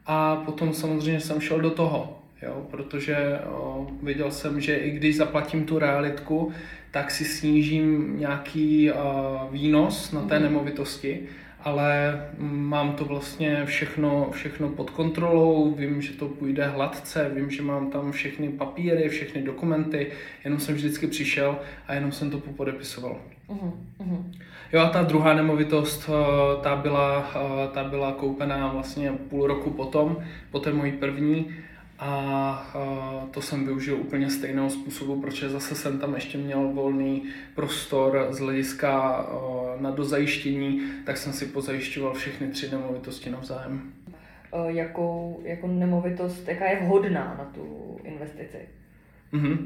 A 0.05 0.35
potom 0.35 0.73
samozřejmě 0.73 1.19
jsem 1.19 1.41
šel 1.41 1.59
do 1.59 1.71
toho, 1.71 2.19
jo, 2.41 2.65
protože 2.71 3.17
uh, 3.17 3.87
viděl 4.03 4.31
jsem, 4.31 4.61
že 4.61 4.75
i 4.75 4.91
když 4.91 5.17
zaplatím 5.17 5.65
tu 5.65 5.79
realitku, 5.79 6.51
tak 6.91 7.11
si 7.11 7.25
snížím 7.25 8.19
nějaký 8.19 8.91
uh, 8.91 8.97
výnos 9.51 10.11
na 10.11 10.21
té 10.21 10.35
mm-hmm. 10.35 10.41
nemovitosti 10.41 11.27
ale 11.63 12.21
mám 12.47 12.93
to 12.93 13.05
vlastně 13.05 13.65
všechno, 13.65 14.29
všechno 14.31 14.69
pod 14.69 14.89
kontrolou, 14.89 15.71
vím, 15.71 16.01
že 16.01 16.13
to 16.13 16.27
půjde 16.27 16.67
hladce, 16.67 17.31
vím, 17.35 17.51
že 17.51 17.61
mám 17.61 17.91
tam 17.91 18.11
všechny 18.11 18.49
papíry, 18.49 19.09
všechny 19.09 19.41
dokumenty, 19.41 20.11
jenom 20.43 20.59
jsem 20.59 20.75
vždycky 20.75 21.07
přišel 21.07 21.59
a 21.87 21.93
jenom 21.93 22.11
jsem 22.11 22.31
to 22.31 22.37
podepisoval. 22.39 23.17
Uh-huh, 23.49 24.23
Jo 24.73 24.81
a 24.81 24.89
ta 24.89 25.03
druhá 25.03 25.33
nemovitost, 25.33 26.09
eh, 26.09 26.61
ta 26.61 26.75
byla, 26.75 27.31
eh, 27.35 27.67
ta 27.73 27.83
byla 27.83 28.11
koupená 28.11 28.67
vlastně 28.67 29.11
půl 29.11 29.47
roku 29.47 29.71
potom, 29.71 30.17
po 30.51 30.59
té 30.59 30.73
mojí 30.73 30.91
první 30.91 31.55
a 31.99 32.75
to 33.31 33.41
jsem 33.41 33.65
využil 33.65 33.97
úplně 33.97 34.29
stejného 34.29 34.69
způsobu, 34.69 35.21
protože 35.21 35.49
zase 35.49 35.75
jsem 35.75 35.99
tam 35.99 36.15
ještě 36.15 36.37
měl 36.37 36.67
volný 36.67 37.23
prostor 37.55 38.27
z 38.29 38.39
hlediska 38.39 39.25
na 39.79 39.91
dozajištění, 39.91 40.81
tak 41.05 41.17
jsem 41.17 41.33
si 41.33 41.45
pozajišťoval 41.45 42.13
všechny 42.13 42.47
tři 42.47 42.71
nemovitosti 42.71 43.29
navzájem. 43.29 43.81
Jakou, 44.67 45.41
jako 45.43 45.67
nemovitost, 45.67 46.47
jaká 46.47 46.65
je 46.65 46.79
vhodná 46.79 47.35
na 47.37 47.45
tu 47.55 47.97
investici? 48.03 48.57
Mm-hmm. 49.33 49.57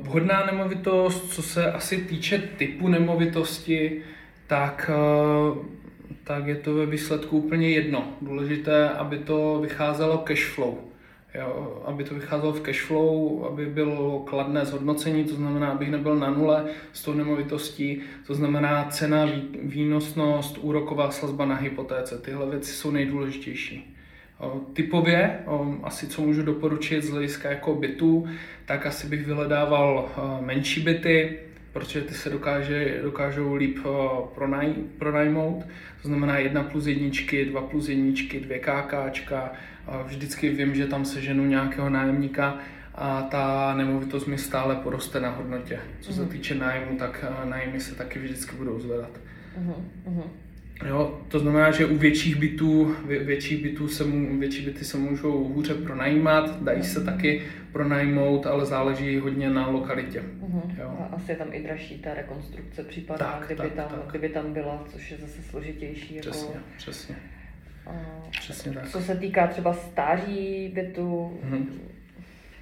Vhodná 0.00 0.46
nemovitost, 0.46 1.32
co 1.32 1.42
se 1.42 1.72
asi 1.72 1.96
týče 1.96 2.38
typu 2.38 2.88
nemovitosti, 2.88 4.02
tak 4.46 4.90
tak 6.24 6.46
je 6.46 6.56
to 6.56 6.74
ve 6.74 6.86
výsledku 6.86 7.38
úplně 7.38 7.70
jedno. 7.70 8.08
Důležité, 8.22 8.88
aby 8.88 9.18
to 9.18 9.58
vycházelo 9.62 10.18
cash 10.18 10.44
flow. 10.44 10.78
Jo, 11.38 11.82
aby 11.86 12.04
to 12.04 12.14
vycházelo 12.14 12.52
v 12.52 12.60
cash 12.60 12.80
flow, 12.80 13.44
aby 13.44 13.66
bylo 13.66 14.18
kladné 14.18 14.64
zhodnocení, 14.64 15.24
to 15.24 15.34
znamená, 15.34 15.70
abych 15.70 15.90
nebyl 15.90 16.16
na 16.16 16.30
nule 16.30 16.64
z 16.92 17.02
tou 17.04 17.12
nemovitostí, 17.12 18.00
to 18.26 18.34
znamená 18.34 18.84
cena, 18.84 19.28
výnosnost, 19.62 20.58
úroková 20.58 21.10
sazba 21.10 21.46
na 21.46 21.54
hypotéce. 21.54 22.18
Tyhle 22.18 22.50
věci 22.50 22.72
jsou 22.72 22.90
nejdůležitější. 22.90 23.96
Typově, 24.72 25.38
asi 25.82 26.06
co 26.06 26.22
můžu 26.22 26.42
doporučit 26.42 27.04
z 27.04 27.10
hlediska 27.10 27.50
jako 27.50 27.74
bytů, 27.74 28.26
tak 28.64 28.86
asi 28.86 29.06
bych 29.06 29.26
vyhledával 29.26 30.08
menší 30.40 30.80
byty, 30.80 31.38
protože 31.74 32.00
ty 32.00 32.14
se 32.14 32.30
dokáže, 32.30 33.00
dokážou 33.02 33.54
líp 33.54 33.78
pronaj, 34.34 34.74
pronajmout. 34.98 35.64
To 36.02 36.08
znamená 36.08 36.38
jedna 36.38 36.62
plus 36.62 36.86
jedničky, 36.86 37.44
dva 37.44 37.60
plus 37.60 37.88
jedničky, 37.88 38.40
dvě 38.40 38.58
KKčka. 38.58 39.52
Vždycky 40.04 40.48
vím, 40.48 40.74
že 40.74 40.86
tam 40.86 41.04
seženu 41.04 41.46
nějakého 41.46 41.90
nájemníka 41.90 42.58
a 42.94 43.22
ta 43.22 43.74
nemovitost 43.74 44.26
mi 44.26 44.38
stále 44.38 44.76
poroste 44.76 45.20
na 45.20 45.30
hodnotě. 45.30 45.80
Co 46.00 46.12
se 46.12 46.20
mhm. 46.22 46.30
týče 46.30 46.54
nájmu, 46.54 46.98
tak 46.98 47.24
nájmy 47.44 47.80
se 47.80 47.94
taky 47.94 48.18
vždycky 48.18 48.56
budou 48.56 48.80
zvedat. 48.80 49.10
Uh-huh. 49.60 50.24
Jo, 50.88 51.20
to 51.28 51.38
znamená, 51.38 51.70
že 51.70 51.86
u 51.86 51.96
větších 51.98 52.36
bytů, 52.36 52.96
vě, 53.06 53.24
větší, 53.24 53.56
bytů 53.56 53.88
se, 53.88 54.04
větší 54.38 54.64
byty 54.64 54.84
se 54.84 54.96
můžou 54.96 55.44
hůře 55.44 55.74
pronajímat, 55.74 56.62
dají 56.62 56.82
se 56.82 57.04
taky 57.04 57.42
pronajmout, 57.72 58.46
ale 58.46 58.66
záleží 58.66 59.18
hodně 59.18 59.50
na 59.50 59.68
lokalitě. 59.68 60.22
Uh-huh. 60.40 60.80
Jo. 60.80 60.96
A 61.00 61.04
asi 61.04 61.32
je 61.32 61.36
tam 61.36 61.48
i 61.52 61.62
dražší 61.62 61.98
ta 61.98 62.14
rekonstrukce 62.14 62.84
případná, 62.84 63.26
tak, 63.26 63.46
kdyby, 63.46 63.62
tak, 63.62 63.72
tam, 63.74 63.88
tak. 63.88 64.10
kdyby 64.10 64.28
tam 64.28 64.52
byla, 64.52 64.84
což 64.92 65.10
je 65.10 65.16
zase 65.16 65.42
složitější. 65.42 66.14
Jako- 66.14 66.30
přesně, 66.30 66.54
jako... 66.54 66.66
přesně. 66.76 67.16
Uh, 67.86 68.30
přesně 68.30 68.72
tak. 68.72 68.88
Co 68.88 69.00
se 69.00 69.16
týká 69.16 69.46
třeba 69.46 69.72
stáří 69.72 70.70
bytu, 70.74 71.38
uh-huh. 71.50 71.66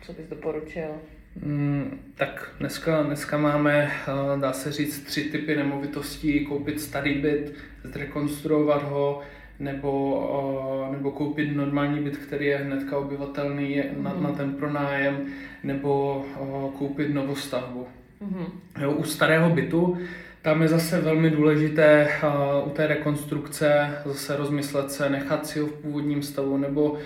co 0.02 0.12
bys 0.12 0.26
doporučil? 0.26 0.88
Mm, 1.36 1.98
tak 2.14 2.52
dneska, 2.60 3.02
dneska 3.02 3.38
máme, 3.38 3.90
eh, 4.08 4.40
dá 4.40 4.52
se 4.52 4.72
říct, 4.72 5.00
tři 5.00 5.24
typy 5.24 5.56
nemovitostí. 5.56 6.46
Koupit 6.46 6.80
starý 6.80 7.14
byt, 7.14 7.54
zrekonstruovat 7.84 8.82
ho, 8.82 9.20
nebo, 9.58 10.88
eh, 10.88 10.92
nebo 10.92 11.10
koupit 11.10 11.56
normální 11.56 12.00
byt, 12.00 12.16
který 12.16 12.46
je 12.46 12.56
hnedka 12.56 12.98
obyvatelný 12.98 13.76
je 13.76 13.90
na, 13.96 14.14
na 14.20 14.32
ten 14.32 14.54
pronájem, 14.54 15.26
nebo 15.62 16.24
eh, 16.34 16.78
koupit 16.78 17.14
novostavbu. 17.14 17.86
Mm-hmm. 18.22 18.46
Jo, 18.82 18.92
u 18.92 19.04
starého 19.04 19.50
bytu 19.50 19.98
tam 20.42 20.62
je 20.62 20.68
zase 20.68 21.00
velmi 21.00 21.30
důležité 21.30 22.08
uh, 22.22 22.68
u 22.68 22.70
té 22.70 22.86
rekonstrukce 22.86 23.90
zase 24.04 24.36
rozmyslet 24.36 24.90
se, 24.90 25.10
nechat 25.10 25.46
si 25.46 25.60
ho 25.60 25.66
v 25.66 25.72
původním 25.72 26.22
stavu 26.22 26.56
nebo, 26.56 26.90
uh, 26.90 26.98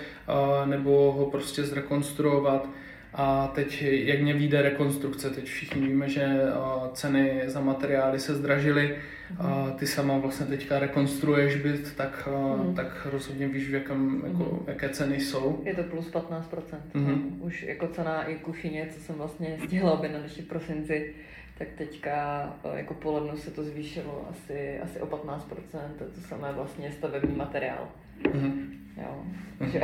nebo 0.65 1.11
ho 1.11 1.25
prostě 1.25 1.63
zrekonstruovat. 1.63 2.69
A 3.13 3.47
teď, 3.47 3.81
jak 3.81 4.21
mě 4.21 4.33
vyjde 4.33 4.61
rekonstrukce, 4.61 5.29
teď 5.29 5.45
všichni 5.45 5.87
víme, 5.87 6.09
že 6.09 6.41
ceny 6.93 7.41
za 7.45 7.59
materiály 7.59 8.19
se 8.19 8.35
zdražily, 8.35 8.97
a 9.37 9.47
mhm. 9.47 9.73
ty 9.73 9.87
sama 9.87 10.17
vlastně 10.17 10.45
teďka 10.45 10.79
rekonstruuješ 10.79 11.55
byt, 11.55 11.95
tak, 11.95 12.29
mm. 12.63 12.75
tak 12.75 13.07
rozhodně 13.11 13.47
víš, 13.47 13.69
v 13.69 13.73
jakém, 13.73 14.21
jako, 14.25 14.43
mm. 14.43 14.59
jaké 14.67 14.89
ceny 14.89 15.19
jsou. 15.19 15.61
Je 15.63 15.75
to 15.75 15.83
plus 15.83 16.11
15%. 16.11 16.41
Mm. 16.93 17.41
Už 17.41 17.63
jako 17.63 17.87
cena 17.87 18.23
i 18.23 18.35
kuchyně, 18.35 18.89
co 18.91 18.99
jsem 18.99 19.15
vlastně 19.15 19.57
stihla 19.65 19.91
objednat 19.91 20.23
ještě 20.23 20.41
v 20.41 20.45
prosinci, 20.45 21.13
tak 21.57 21.67
teďka 21.77 22.49
jako 22.73 22.93
po 22.93 23.11
lednu 23.11 23.37
se 23.37 23.51
to 23.51 23.63
zvýšilo 23.63 24.27
asi, 24.29 24.79
asi 24.79 25.01
o 25.01 25.05
15%, 25.05 25.39
to 25.97 26.21
samé 26.27 26.51
vlastně 26.51 26.91
stavební 26.91 27.35
materiál. 27.35 27.83
Mm. 27.85 28.06
Jo, 28.97 29.23
mm. 29.59 29.69
že... 29.71 29.81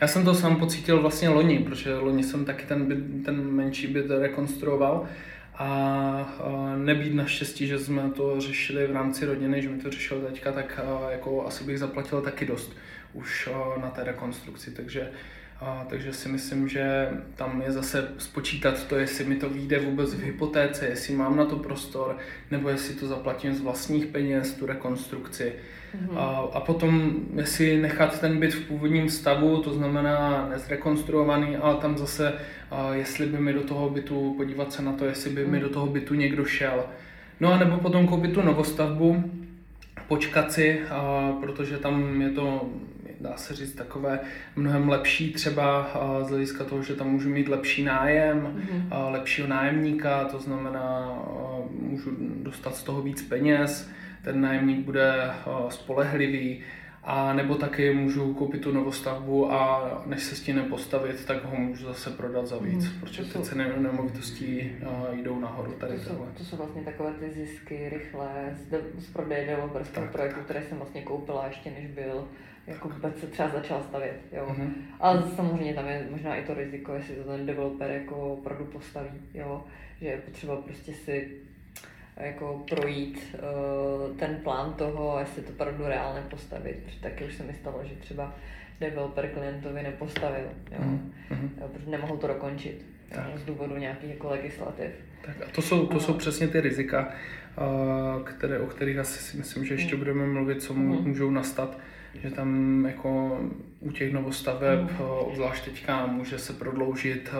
Já 0.00 0.06
jsem 0.06 0.24
to 0.24 0.34
sám 0.34 0.56
pocítil 0.56 1.02
vlastně 1.02 1.28
loni, 1.28 1.58
protože 1.58 1.94
loni 1.94 2.24
jsem 2.24 2.44
taky 2.44 2.66
ten, 2.66 2.86
byt, 2.86 3.24
ten 3.24 3.50
menší 3.50 3.86
byt 3.86 4.10
rekonstruoval 4.10 5.08
a, 5.54 6.34
nebýt 6.76 7.14
naštěstí, 7.14 7.66
že 7.66 7.78
jsme 7.78 8.10
to 8.10 8.40
řešili 8.40 8.86
v 8.86 8.92
rámci 8.92 9.26
rodiny, 9.26 9.62
že 9.62 9.68
mi 9.68 9.82
to 9.82 9.90
řešil 9.90 10.20
teďka, 10.20 10.52
tak 10.52 10.80
jako 11.10 11.46
asi 11.46 11.64
bych 11.64 11.78
zaplatil 11.78 12.20
taky 12.20 12.46
dost 12.46 12.76
už 13.12 13.48
na 13.80 13.90
té 13.90 14.04
rekonstrukci, 14.04 14.70
takže 14.70 15.10
a, 15.60 15.86
takže 15.88 16.12
si 16.12 16.28
myslím, 16.28 16.68
že 16.68 17.08
tam 17.34 17.62
je 17.66 17.72
zase 17.72 18.08
spočítat 18.18 18.86
to, 18.86 18.98
jestli 18.98 19.24
mi 19.24 19.36
to 19.36 19.50
vyjde 19.50 19.78
vůbec 19.78 20.14
v 20.14 20.22
hypotéce, 20.22 20.86
jestli 20.86 21.14
mám 21.14 21.36
na 21.36 21.44
to 21.44 21.56
prostor, 21.56 22.16
nebo 22.50 22.68
jestli 22.68 22.94
to 22.94 23.06
zaplatím 23.06 23.54
z 23.54 23.60
vlastních 23.60 24.06
peněz, 24.06 24.52
tu 24.52 24.66
rekonstrukci. 24.66 25.52
Mm-hmm. 25.96 26.18
A, 26.18 26.48
a 26.52 26.60
potom, 26.60 27.12
jestli 27.34 27.80
nechat 27.80 28.20
ten 28.20 28.38
byt 28.38 28.54
v 28.54 28.68
původním 28.68 29.10
stavu, 29.10 29.62
to 29.62 29.74
znamená 29.74 30.46
nezrekonstruovaný, 30.50 31.56
ale 31.56 31.76
tam 31.76 31.98
zase, 31.98 32.32
a 32.70 32.94
jestli 32.94 33.26
by 33.26 33.38
mi 33.38 33.52
do 33.52 33.60
toho 33.60 33.90
bytu, 33.90 34.34
podívat 34.36 34.72
se 34.72 34.82
na 34.82 34.92
to, 34.92 35.04
jestli 35.04 35.30
by 35.30 35.44
mm. 35.44 35.50
mi 35.50 35.60
do 35.60 35.68
toho 35.68 35.86
bytu 35.86 36.14
někdo 36.14 36.44
šel. 36.44 36.84
No 37.40 37.52
a 37.52 37.58
nebo 37.58 37.76
potom 37.76 38.08
koupit 38.08 38.32
tu 38.32 38.42
novostavbu, 38.42 39.24
počkat 40.08 40.52
si, 40.52 40.80
a, 40.90 41.32
protože 41.40 41.76
tam 41.76 42.22
je 42.22 42.30
to, 42.30 42.68
dá 43.20 43.36
se 43.36 43.54
říct, 43.54 43.74
takové 43.74 44.20
mnohem 44.56 44.88
lepší 44.88 45.32
třeba 45.32 45.82
a, 45.82 46.24
z 46.24 46.28
hlediska 46.28 46.64
toho, 46.64 46.82
že 46.82 46.94
tam 46.94 47.10
můžu 47.10 47.28
mít 47.28 47.48
lepší 47.48 47.84
nájem, 47.84 48.40
mm-hmm. 48.40 49.10
lepšího 49.10 49.48
nájemníka, 49.48 50.24
to 50.24 50.38
znamená, 50.38 50.80
a, 50.80 51.62
můžu 51.70 52.10
dostat 52.42 52.76
z 52.76 52.82
toho 52.82 53.02
víc 53.02 53.22
peněz, 53.22 53.90
ten 54.22 54.40
nájemník 54.40 54.84
bude 54.84 55.12
eh, 55.24 55.50
spolehlivý, 55.68 56.62
a 57.10 57.32
nebo 57.32 57.54
taky 57.54 57.94
můžu 57.94 58.34
koupit 58.34 58.62
tu 58.62 58.72
novostavbu 58.72 59.52
a 59.52 60.02
než 60.06 60.22
se 60.22 60.36
s 60.36 60.40
tím 60.40 60.64
postavit, 60.70 61.24
tak 61.24 61.44
ho 61.44 61.56
můžu 61.56 61.86
zase 61.86 62.10
prodat 62.10 62.46
za 62.46 62.58
víc, 62.58 62.92
mm, 62.92 63.00
protože 63.00 63.24
ty 63.24 63.38
ceny 63.38 63.64
nemovitostí 63.76 64.72
uh, 64.82 65.18
jdou 65.18 65.40
nahoru 65.40 65.72
tady 65.72 65.98
to 65.98 66.00
jsou, 66.00 66.26
to 66.38 66.44
jsou 66.44 66.56
vlastně 66.56 66.82
takové 66.82 67.12
ty 67.12 67.30
zisky 67.30 67.88
rychlé 67.88 68.56
z, 68.70 69.02
z 69.02 69.12
prodeje 69.12 69.46
developerského 69.46 70.06
projektu, 70.06 70.40
které 70.40 70.62
jsem 70.62 70.78
vlastně 70.78 71.02
koupila 71.02 71.46
ještě 71.46 71.70
než 71.70 71.86
byl 71.86 72.28
jako 72.68 72.88
vůbec 72.88 73.20
se 73.20 73.26
třeba 73.26 73.48
začal 73.48 73.82
stavět, 73.82 74.20
jo. 74.32 74.46
Mm-hmm. 74.50 74.70
Ale 75.00 75.22
samozřejmě 75.36 75.74
tam 75.74 75.88
je 75.88 76.06
možná 76.10 76.36
i 76.36 76.44
to 76.44 76.54
riziko, 76.54 76.94
jestli 76.94 77.14
to 77.14 77.24
ten 77.24 77.46
developer 77.46 77.90
jako 77.90 78.32
opravdu 78.32 78.64
postaví, 78.64 79.20
jo. 79.34 79.64
Že 80.00 80.06
je 80.06 80.16
potřeba 80.16 80.56
prostě 80.56 80.94
si 80.94 81.28
jako 82.16 82.64
projít 82.68 83.34
uh, 83.34 84.16
ten 84.16 84.36
plán 84.36 84.72
toho, 84.72 85.16
jestli 85.20 85.42
to 85.42 85.52
opravdu 85.52 85.84
reálně 85.86 86.20
postavit. 86.30 86.76
Protože 86.84 87.00
taky 87.00 87.24
už 87.24 87.34
se 87.34 87.42
mi 87.42 87.54
stalo, 87.54 87.80
že 87.84 87.94
třeba 87.94 88.34
developer 88.80 89.28
klientovi 89.28 89.82
nepostavil, 89.82 90.48
jo? 90.72 90.78
Mm-hmm. 90.78 91.48
jo 91.60 91.68
protože 91.72 91.90
nemohl 91.90 92.16
to 92.16 92.26
dokončit 92.26 92.86
jo? 93.14 93.38
z 93.38 93.44
důvodu 93.44 93.76
nějakých 93.76 94.10
jako 94.10 94.28
legislativ. 94.28 94.90
Tak 95.26 95.36
a 95.42 95.50
to 95.54 95.62
jsou, 95.62 95.86
to 95.86 96.00
jsou 96.00 96.14
přesně 96.14 96.48
ty 96.48 96.60
rizika, 96.60 97.12
uh, 97.56 98.22
které, 98.22 98.58
o 98.58 98.66
kterých 98.66 98.98
asi 98.98 99.18
si 99.18 99.36
myslím, 99.36 99.64
že 99.64 99.74
ještě 99.74 99.94
mm. 99.94 99.98
budeme 99.98 100.26
mluvit, 100.26 100.62
co 100.62 100.74
mm. 100.74 101.08
můžou 101.08 101.30
nastat 101.30 101.78
že 102.14 102.30
tam 102.30 102.84
jako 102.86 103.40
u 103.80 103.92
těch 103.92 104.12
novostaveb, 104.12 104.80
mm. 104.80 105.00
obzvlášť 105.00 105.64
teďka, 105.64 106.06
může 106.06 106.38
se 106.38 106.52
prodloužit 106.52 107.30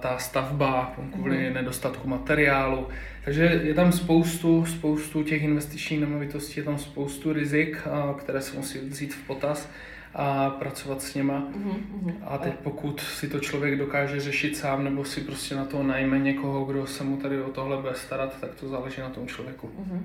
ta 0.00 0.18
stavba 0.18 0.94
kvůli 1.12 1.48
mm. 1.48 1.54
nedostatku 1.54 2.08
materiálu. 2.08 2.88
Takže 3.24 3.60
je 3.64 3.74
tam 3.74 3.92
spoustu, 3.92 4.66
spoustu 4.66 5.22
těch 5.22 5.42
investičních 5.42 6.00
nemovitostí, 6.00 6.60
je 6.60 6.64
tam 6.64 6.78
spoustu 6.78 7.32
rizik, 7.32 7.82
které 8.18 8.40
se 8.40 8.56
musí 8.56 8.78
vzít 8.78 9.14
v 9.14 9.26
potaz 9.26 9.70
a 10.14 10.50
pracovat 10.50 11.02
s 11.02 11.14
něma. 11.14 11.48
Mm-hmm. 11.56 12.14
A 12.22 12.38
teď 12.38 12.54
pokud 12.54 13.00
si 13.00 13.28
to 13.28 13.40
člověk 13.40 13.78
dokáže 13.78 14.20
řešit 14.20 14.56
sám, 14.56 14.84
nebo 14.84 15.04
si 15.04 15.20
prostě 15.20 15.54
na 15.54 15.64
to 15.64 15.82
najme 15.82 16.18
někoho, 16.18 16.64
kdo 16.64 16.86
se 16.86 17.04
mu 17.04 17.16
tady 17.16 17.42
o 17.42 17.48
tohle 17.48 17.76
bude 17.76 17.94
starat, 17.94 18.40
tak 18.40 18.54
to 18.54 18.68
záleží 18.68 19.00
na 19.00 19.10
tom 19.10 19.26
člověku. 19.26 19.70
Mm-hmm. 19.80 20.00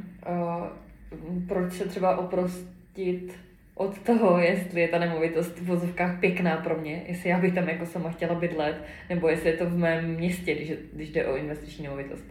Uh, 0.60 0.68
proč 1.48 1.74
se 1.74 1.86
třeba 1.86 2.18
oprostit 2.90 3.34
od 3.76 4.00
toho, 4.00 4.40
jestli 4.40 4.82
je 4.82 4.88
ta 4.88 5.00
nemovitost 5.00 5.60
v 5.60 5.66
vozovkách 5.66 6.20
pěkná 6.20 6.58
pro 6.58 6.78
mě, 6.78 7.02
jestli 7.08 7.30
já 7.30 7.40
bych 7.40 7.54
tam 7.54 7.70
jako 7.70 7.86
sama 7.86 8.12
chtěla 8.12 8.36
bydlet, 8.36 8.84
nebo 9.10 9.30
jestli 9.30 9.50
je 9.50 9.58
to 9.58 9.66
v 9.66 9.78
mém 9.78 10.06
městě, 10.16 10.56
když, 10.56 10.72
když 10.94 11.10
jde 11.10 11.26
o 11.26 11.38
investiční 11.38 11.84
nemovitost. 11.84 12.24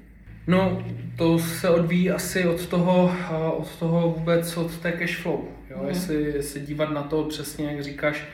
No, 0.47 0.83
to 1.17 1.39
se 1.39 1.71
odvíjí 1.71 2.11
asi 2.11 2.45
od 2.47 2.67
toho, 2.67 3.13
od 3.57 3.79
toho 3.79 4.15
vůbec, 4.19 4.57
od 4.57 4.79
té 4.79 4.93
cash 4.93 5.17
flow. 5.17 5.49
Jo? 5.71 5.79
Mm. 5.83 5.89
Jestli 5.89 6.43
se 6.43 6.61
dívat 6.61 6.91
na 6.91 7.03
to 7.03 7.25
přesně, 7.25 7.67
jak 7.67 7.83
říkáš, 7.83 8.25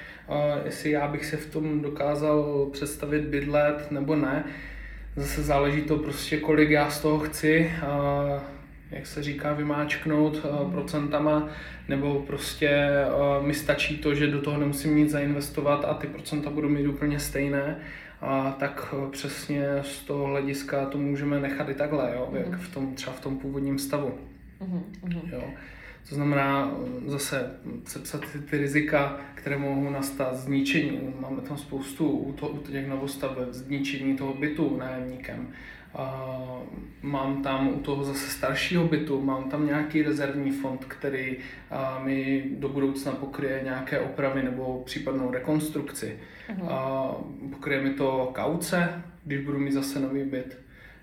jestli 0.65 0.91
já 0.91 1.09
bych 1.09 1.25
se 1.25 1.37
v 1.37 1.51
tom 1.53 1.83
dokázal 1.83 2.67
představit 2.73 3.23
bydlet 3.23 3.91
nebo 3.91 4.17
ne. 4.17 4.45
Zase 5.17 5.43
záleží 5.43 5.83
to 5.83 5.99
prostě, 5.99 6.37
kolik 6.37 6.71
já 6.71 6.91
z 6.91 7.03
toho 7.03 7.19
chci 7.19 7.71
jak 8.95 9.07
se 9.07 9.23
říká, 9.23 9.53
vymáčknout 9.53 10.45
uh, 10.45 10.73
procentama, 10.73 11.49
nebo 11.89 12.25
prostě 12.27 12.89
uh, 13.39 13.47
mi 13.47 13.55
stačí 13.55 13.99
to, 13.99 14.15
že 14.15 14.27
do 14.27 14.41
toho 14.41 14.59
nemusím 14.59 14.97
nic 14.97 15.11
zainvestovat 15.11 15.85
a 15.85 15.95
ty 15.95 16.07
procenta 16.07 16.51
budou 16.51 16.69
mít 16.69 16.87
úplně 16.87 17.21
stejné, 17.21 17.79
a 18.21 18.57
tak 18.59 18.95
uh, 18.99 19.11
přesně 19.11 19.67
z 19.83 20.01
toho 20.01 20.27
hlediska 20.27 20.87
to 20.87 20.99
můžeme 20.99 21.41
nechat 21.41 21.69
i 21.69 21.75
takhle, 21.75 22.13
jo, 22.15 22.29
mm. 22.31 22.37
jak 22.37 22.61
v 22.61 22.75
tom, 22.75 22.95
třeba 22.95 23.17
v 23.17 23.21
tom 23.21 23.39
původním 23.39 23.79
stavu. 23.79 24.15
Mm-hmm. 24.61 25.33
Jo. 25.33 25.45
To 26.09 26.15
znamená 26.15 26.71
zase 27.07 27.51
sepsat 27.85 28.21
ty 28.51 28.59
rizika, 28.59 29.17
které 29.35 29.59
mohou 29.59 29.91
nastat 29.91 30.35
zničení. 30.35 31.15
Máme 31.21 31.41
tam 31.41 31.57
spoustu 31.57 32.09
u, 32.09 32.33
to, 32.33 32.49
u 32.49 32.59
těch 32.59 32.89
novostaveb, 32.89 33.49
zničení 33.51 34.17
toho 34.17 34.35
bytu 34.35 34.77
nájemníkem. 34.77 35.49
Mám 37.03 37.43
tam 37.43 37.69
u 37.69 37.79
toho 37.79 38.05
zase 38.05 38.31
staršího 38.31 38.85
bytu, 38.85 39.23
mám 39.23 39.51
tam 39.51 39.67
nějaký 39.67 40.03
rezervní 40.03 40.51
fond, 40.51 40.85
který 40.85 41.37
mi 42.05 42.45
do 42.51 42.69
budoucna 42.69 43.13
pokryje 43.13 43.61
nějaké 43.65 44.01
opravy 44.01 44.43
nebo 44.43 44.83
případnou 44.85 45.31
rekonstrukci. 45.31 46.19
Uh-huh. 46.49 46.63
Uh, 46.63 47.51
pokryje 47.51 47.81
mi 47.81 47.91
to 47.91 48.33
kauce, 48.35 49.03
když 49.25 49.41
budu 49.41 49.59
mít 49.59 49.73
zase 49.73 50.01
nový 50.01 50.25
byt. 50.25 50.59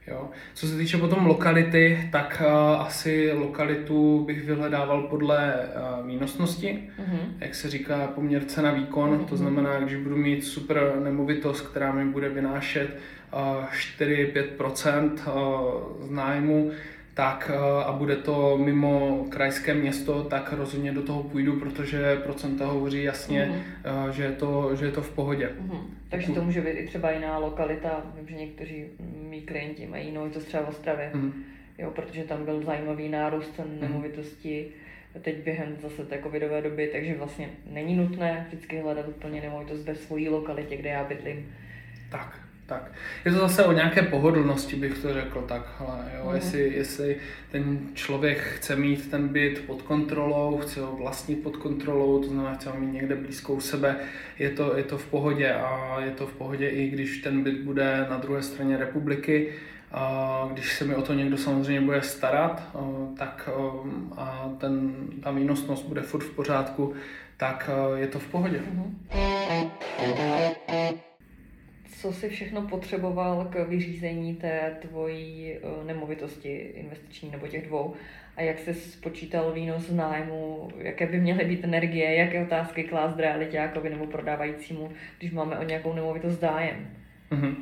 Jo. 0.08 0.30
Co 0.54 0.68
se 0.68 0.78
týče 0.78 0.98
potom 0.98 1.26
lokality, 1.26 2.10
tak 2.12 2.44
uh, 2.46 2.82
asi 2.82 3.32
lokalitu 3.34 4.24
bych 4.26 4.46
vyhledával 4.46 5.02
podle 5.02 5.54
uh, 5.56 6.08
výnosnosti, 6.08 6.90
uh-huh. 7.00 7.20
jak 7.40 7.56
se 7.56 7.70
říká 7.70 8.08
poměr 8.08 8.46
cena 8.46 8.72
výkon, 8.72 9.10
uh-huh. 9.10 9.26
to 9.26 9.38
znamená, 9.38 9.80
když 9.80 9.96
budu 9.96 10.18
mít 10.18 10.44
super 10.44 10.94
nemovitost, 11.04 11.62
která 11.62 11.92
mi 11.92 12.06
bude 12.06 12.30
vynášet 12.30 12.90
uh, 12.90 13.00
4-5% 13.32 15.12
uh, 15.12 16.08
z 16.08 16.12
nájmu, 16.12 16.72
tak 17.14 17.52
a 17.86 17.92
bude 17.92 18.16
to 18.16 18.58
mimo 18.58 19.26
krajské 19.30 19.74
město, 19.74 20.24
tak 20.24 20.54
rozhodně 20.54 20.92
do 20.92 21.04
toho 21.04 21.24
půjdu, 21.24 21.60
protože 21.60 22.16
procenta 22.16 22.66
hovoří 22.66 23.04
jasně, 23.04 23.52
mm-hmm. 23.86 24.10
že, 24.10 24.24
je 24.24 24.32
to, 24.32 24.76
že 24.76 24.86
je 24.86 24.92
to 24.92 25.02
v 25.02 25.10
pohodě. 25.10 25.50
Mm-hmm. 25.62 25.82
Takže 26.10 26.32
to 26.32 26.42
může 26.42 26.62
být 26.62 26.72
i 26.72 26.88
třeba 26.88 27.12
jiná 27.12 27.38
lokalita, 27.38 28.04
vím, 28.16 28.28
že 28.28 28.36
někteří 28.36 28.86
mý 29.30 29.42
klienti 29.42 29.88
mají 29.88 30.06
jinou, 30.06 30.30
to 30.30 30.40
třeba 30.40 30.64
v 30.64 30.70
Ostravě, 30.70 31.12
mm-hmm. 31.14 31.32
jo, 31.78 31.92
protože 31.92 32.24
tam 32.24 32.46
byl 32.46 32.64
zajímavý 32.64 33.10
nárůst 33.10 33.56
cen 33.56 33.66
mm-hmm. 33.66 33.82
nemovitosti 33.82 34.72
teď 35.22 35.44
během 35.44 35.76
zase 35.82 36.06
té 36.06 36.20
covidové 36.24 36.62
doby, 36.62 36.90
takže 36.92 37.16
vlastně 37.18 37.50
není 37.66 37.96
nutné 37.96 38.46
vždycky 38.48 38.80
hledat 38.80 39.08
úplně 39.08 39.42
nemovitost 39.42 39.84
ve 39.84 39.96
svojí 39.96 40.30
lokalitě, 40.30 40.78
kde 40.78 40.90
já 40.90 41.04
bydlím. 41.04 41.56
Tak, 42.10 42.40
tak. 42.72 42.92
Je 43.26 43.32
to 43.32 43.38
zase 43.38 43.64
o 43.64 43.72
nějaké 43.72 44.02
pohodlnosti, 44.02 44.76
bych 44.76 44.98
to 44.98 45.14
řekl 45.14 45.42
takhle. 45.42 46.12
Jo? 46.18 46.30
Mm. 46.30 46.36
Jestli, 46.36 46.74
jestli 46.74 47.18
ten 47.52 47.80
člověk 47.94 48.38
chce 48.38 48.76
mít 48.76 49.12
ten 49.12 49.28
byt 49.28 49.64
pod 49.68 49.82
kontrolou, 49.82 50.58
chce 50.58 50.82
ho 50.82 50.96
vlastnit 50.96 51.44
pod 51.44 51.58
kontrolou, 51.58 52.20
to 52.20 52.30
znamená, 52.30 52.56
chce 52.56 52.70
ho 52.70 52.80
mít 52.80 52.94
někde 52.94 53.16
blízkou 53.16 53.60
sebe, 53.60 53.96
je 54.40 54.50
to, 54.50 54.78
je 54.78 54.84
to 54.84 54.98
v 54.98 55.06
pohodě 55.06 55.54
a 55.54 56.00
je 56.00 56.12
to 56.12 56.28
v 56.28 56.34
pohodě 56.34 56.70
i 56.70 56.90
když 56.90 57.18
ten 57.18 57.44
byt 57.44 57.62
bude 57.62 58.08
na 58.10 58.18
druhé 58.18 58.44
straně 58.44 58.78
republiky, 58.78 59.54
a 59.92 60.50
když 60.54 60.74
se 60.74 60.86
mi 60.86 60.96
o 60.96 61.02
to 61.02 61.14
někdo 61.14 61.38
samozřejmě 61.38 61.82
bude 61.82 62.02
starat, 62.02 62.64
tak 63.18 63.50
a 64.18 64.50
ten, 64.58 64.94
ta 65.24 65.32
výnosnost 65.32 65.86
bude 65.86 66.02
furt 66.02 66.24
v 66.24 66.36
pořádku, 66.36 66.94
tak 67.38 67.70
je 67.96 68.08
to 68.08 68.20
v 68.20 68.28
pohodě. 68.28 68.60
Mm-hmm 68.60 68.92
co 72.02 72.14
jsi 72.14 72.30
všechno 72.30 72.62
potřeboval 72.62 73.48
k 73.52 73.68
vyřízení 73.70 74.36
té 74.36 74.78
tvojí 74.82 75.54
eh, 75.54 75.86
nemovitosti 75.86 76.58
investiční 76.58 77.32
nebo 77.32 77.48
těch 77.48 77.68
dvou 77.68 77.94
a 78.38 78.42
jak 78.42 78.60
jsi 78.60 78.74
spočítal 78.74 79.52
výnos 79.52 79.84
z 79.84 79.96
nájmu, 79.96 80.70
jaké 80.78 81.08
by 81.08 81.20
měly 81.20 81.46
být 81.46 81.64
energie, 81.64 82.16
jaké 82.16 82.44
otázky 82.44 82.84
klást 82.84 83.20
realitákovi 83.20 83.90
nebo 83.90 84.08
prodávajícímu, 84.08 84.92
když 85.20 85.32
máme 85.32 85.60
o 85.60 85.64
nějakou 85.64 85.94
nemovitost 85.94 86.40
zájem. 86.40 86.88
Mm-hmm. 87.32 87.56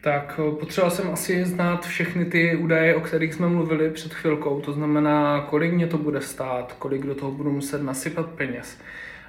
Tak 0.00 0.40
eh, 0.48 0.56
potřeboval 0.60 0.90
jsem 0.90 1.10
asi 1.10 1.44
znát 1.44 1.86
všechny 1.86 2.24
ty 2.24 2.56
údaje, 2.56 2.94
o 2.94 3.00
kterých 3.00 3.34
jsme 3.34 3.48
mluvili 3.48 3.90
před 3.90 4.14
chvilkou. 4.14 4.60
To 4.60 4.72
znamená, 4.72 5.46
kolik 5.50 5.72
mě 5.72 5.86
to 5.86 5.98
bude 5.98 6.20
stát, 6.20 6.72
kolik 6.72 7.02
do 7.02 7.14
toho 7.14 7.32
budu 7.32 7.52
muset 7.52 7.82
nasypat 7.82 8.26
peněz 8.26 8.78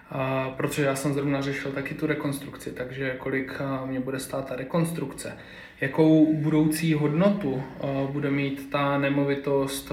a 0.09 0.53
protože 0.57 0.83
já 0.83 0.95
jsem 0.95 1.13
zrovna 1.13 1.41
řešil 1.41 1.71
taky 1.71 1.93
tu 1.93 2.07
rekonstrukci, 2.07 2.71
takže 2.71 3.15
kolik 3.17 3.61
mě 3.85 3.99
bude 3.99 4.19
stát 4.19 4.47
ta 4.47 4.55
rekonstrukce, 4.55 5.37
jakou 5.81 6.33
budoucí 6.33 6.93
hodnotu 6.93 7.63
bude 8.11 8.31
mít 8.31 8.69
ta 8.69 8.97
nemovitost, 8.97 9.91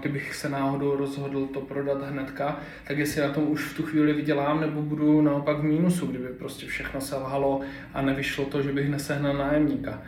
kdybych 0.00 0.34
se 0.34 0.48
náhodou 0.48 0.96
rozhodl 0.96 1.46
to 1.46 1.60
prodat 1.60 2.02
hnedka, 2.10 2.60
tak 2.84 2.98
jestli 2.98 3.20
na 3.20 3.28
tom 3.28 3.48
už 3.48 3.64
v 3.64 3.76
tu 3.76 3.82
chvíli 3.82 4.12
vydělám, 4.12 4.60
nebo 4.60 4.82
budu 4.82 5.22
naopak 5.22 5.58
v 5.58 5.64
mínusu, 5.64 6.06
kdyby 6.06 6.28
prostě 6.28 6.66
všechno 6.66 7.00
selhalo 7.00 7.60
a 7.94 8.02
nevyšlo 8.02 8.44
to, 8.44 8.62
že 8.62 8.72
bych 8.72 8.88
nesehnal 8.88 9.34
nájemníka 9.34 10.02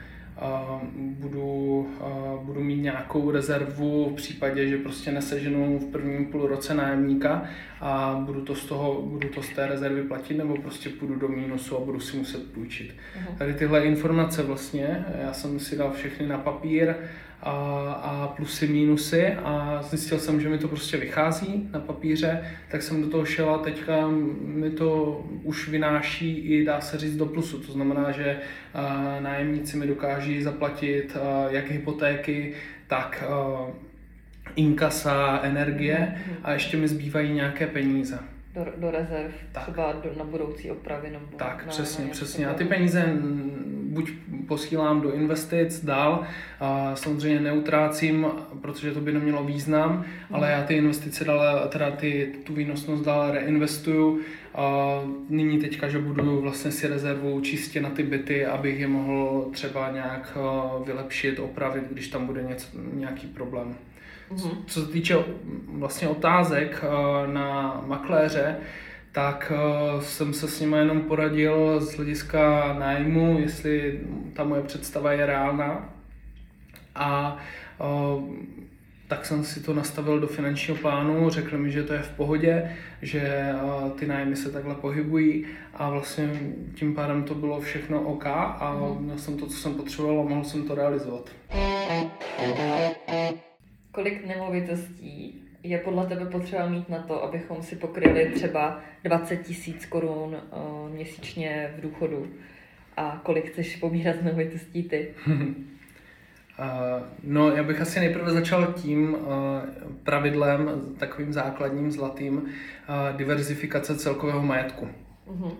budu, 0.94 1.88
budu 2.42 2.60
mít 2.60 2.82
nějakou 2.82 3.30
rezervu 3.30 4.10
v 4.10 4.14
případě, 4.14 4.68
že 4.68 4.78
prostě 4.78 5.12
neseženu 5.12 5.78
v 5.78 5.92
prvním 5.92 6.26
půl 6.26 6.46
roce 6.46 6.74
nájemníka 6.74 7.42
a 7.80 8.22
budu 8.26 8.40
to 8.40 8.54
z 8.54 8.64
toho, 8.64 9.02
budu 9.02 9.28
to 9.28 9.42
z 9.42 9.48
té 9.48 9.66
rezervy 9.66 10.02
platit 10.02 10.34
nebo 10.34 10.56
prostě 10.56 10.88
půjdu 10.88 11.14
do 11.14 11.28
mínusu 11.28 11.76
a 11.76 11.80
budu 11.80 12.00
si 12.00 12.16
muset 12.16 12.52
půjčit. 12.52 12.90
Uh-huh. 12.90 13.36
Tady 13.38 13.54
tyhle 13.54 13.84
informace 13.84 14.42
vlastně, 14.42 15.04
já 15.22 15.32
jsem 15.32 15.60
si 15.60 15.76
dal 15.76 15.90
všechny 15.90 16.26
na 16.26 16.38
papír 16.38 16.94
a, 17.42 17.50
a 18.02 18.28
plusy, 18.28 18.66
mínusy 18.68 19.26
a 19.26 19.82
zjistil 19.82 20.18
jsem, 20.18 20.40
že 20.40 20.48
mi 20.48 20.58
to 20.58 20.68
prostě 20.68 20.96
vychází 20.96 21.68
na 21.72 21.80
papíře, 21.80 22.44
tak 22.70 22.82
jsem 22.82 23.02
do 23.02 23.08
toho 23.08 23.24
šel 23.24 23.50
a 23.50 23.58
teďka 23.58 24.08
mi 24.40 24.70
to 24.70 25.20
už 25.42 25.68
vynáší 25.68 26.38
i 26.38 26.64
dá 26.64 26.80
se 26.80 26.98
říct 26.98 27.16
do 27.16 27.26
plusu. 27.26 27.58
To 27.58 27.72
znamená, 27.72 28.10
že 28.10 28.38
a, 28.74 29.16
nájemníci 29.20 29.76
mi 29.76 29.86
dokáží 29.86 30.42
zaplatit 30.42 31.16
a, 31.16 31.50
jak 31.50 31.70
hypotéky, 31.70 32.54
tak 32.86 33.24
a, 33.28 33.66
inkasa, 34.56 35.40
energie 35.42 36.14
mhm. 36.26 36.36
a 36.42 36.52
ještě 36.52 36.76
mi 36.76 36.88
zbývají 36.88 37.32
nějaké 37.32 37.66
peníze 37.66 38.18
do, 38.54 38.72
do 38.76 38.90
rezerv, 38.90 39.32
tak. 39.52 39.62
třeba 39.62 39.92
do, 39.92 40.10
na 40.18 40.24
budoucí 40.24 40.70
opravy 40.70 41.10
nebo 41.10 41.26
Tak, 41.36 41.66
na, 41.66 41.70
přesně, 41.70 42.04
na 42.04 42.10
přesně. 42.10 42.46
A 42.46 42.54
ty 42.54 42.64
peníze 42.64 43.04
buď 43.88 44.10
posílám 44.48 45.00
do 45.00 45.12
investic 45.12 45.84
dál, 45.84 46.22
a 46.60 46.96
samozřejmě 46.96 47.40
neutrácím, 47.40 48.26
protože 48.60 48.92
to 48.92 49.00
by 49.00 49.12
nemělo 49.12 49.44
význam, 49.44 50.04
ale 50.30 50.50
já 50.50 50.62
ty 50.62 50.74
investice 50.74 51.24
dál, 51.24 51.68
teda 51.68 51.90
ty, 51.90 52.34
tu 52.44 52.54
výnosnost 52.54 53.04
dál 53.04 53.30
reinvestuju. 53.30 54.20
A 54.54 55.00
nyní 55.28 55.58
teďka, 55.58 55.88
že 55.88 55.98
budu 55.98 56.40
vlastně 56.40 56.70
si 56.70 56.88
rezervu 56.88 57.40
čistě 57.40 57.80
na 57.80 57.90
ty 57.90 58.02
byty, 58.02 58.46
abych 58.46 58.80
je 58.80 58.88
mohl 58.88 59.48
třeba 59.52 59.90
nějak 59.90 60.38
vylepšit, 60.86 61.38
opravit, 61.38 61.84
když 61.90 62.08
tam 62.08 62.26
bude 62.26 62.42
něco, 62.42 62.66
nějaký 62.92 63.26
problém. 63.26 63.74
Mm-hmm. 64.30 64.56
Co 64.66 64.80
se 64.80 64.92
týče 64.92 65.16
vlastně 65.68 66.08
otázek 66.08 66.84
eh, 66.84 67.32
na 67.32 67.80
makléře, 67.86 68.56
tak 69.18 69.52
eh, 69.54 70.02
jsem 70.02 70.32
se 70.32 70.48
s 70.48 70.60
nimi 70.60 70.76
jenom 70.76 71.00
poradil 71.00 71.80
z 71.80 71.96
hlediska 71.96 72.72
nájmu, 72.78 73.38
jestli 73.38 74.00
ta 74.32 74.44
moje 74.44 74.62
představa 74.62 75.12
je 75.12 75.26
reálná. 75.26 75.94
A 76.94 77.36
eh, 77.80 77.84
tak 79.08 79.26
jsem 79.26 79.44
si 79.44 79.60
to 79.60 79.74
nastavil 79.74 80.20
do 80.20 80.26
finančního 80.26 80.78
plánu, 80.78 81.30
řekl 81.30 81.58
mi, 81.58 81.70
že 81.70 81.82
to 81.82 81.92
je 81.92 82.02
v 82.02 82.10
pohodě, 82.10 82.76
že 83.02 83.52
ty 83.98 84.06
nájmy 84.06 84.36
se 84.36 84.52
takhle 84.52 84.74
pohybují 84.74 85.46
a 85.74 85.90
vlastně 85.90 86.40
tím 86.74 86.94
pádem 86.94 87.24
to 87.24 87.34
bylo 87.34 87.60
všechno 87.60 88.02
OK 88.02 88.26
a 88.26 88.76
mhm. 88.80 89.04
měl 89.04 89.18
jsem 89.18 89.36
to, 89.36 89.46
co 89.46 89.56
jsem 89.56 89.74
potřeboval 89.74 90.20
a 90.20 90.28
mohl 90.28 90.44
jsem 90.44 90.62
to 90.62 90.74
realizovat 90.74 91.30
kolik 93.92 94.26
nemovitostí 94.26 95.47
je 95.62 95.78
podle 95.78 96.06
tebe 96.06 96.26
potřeba 96.26 96.66
mít 96.66 96.88
na 96.88 96.98
to, 96.98 97.24
abychom 97.24 97.62
si 97.62 97.76
pokryli 97.76 98.30
třeba 98.34 98.80
20 99.04 99.36
tisíc 99.36 99.86
korun 99.86 100.36
uh, 100.36 100.90
měsíčně 100.94 101.74
v 101.78 101.80
důchodu 101.80 102.26
a 102.96 103.20
kolik 103.22 103.52
chceš 103.52 103.76
pobírat 103.76 104.16
z 104.16 104.24
nemovitostí 104.24 104.82
ty? 104.82 105.14
Uh, 105.26 105.34
no, 107.22 107.50
já 107.50 107.62
bych 107.62 107.80
asi 107.80 108.00
nejprve 108.00 108.30
začal 108.30 108.72
tím 108.72 109.14
uh, 109.14 109.20
pravidlem, 110.02 110.70
takovým 110.98 111.32
základním 111.32 111.90
zlatým, 111.90 112.36
uh, 112.36 113.16
diverzifikace 113.16 113.98
celkového 113.98 114.42
majetku. 114.42 114.88
Uh-huh. 115.26 115.52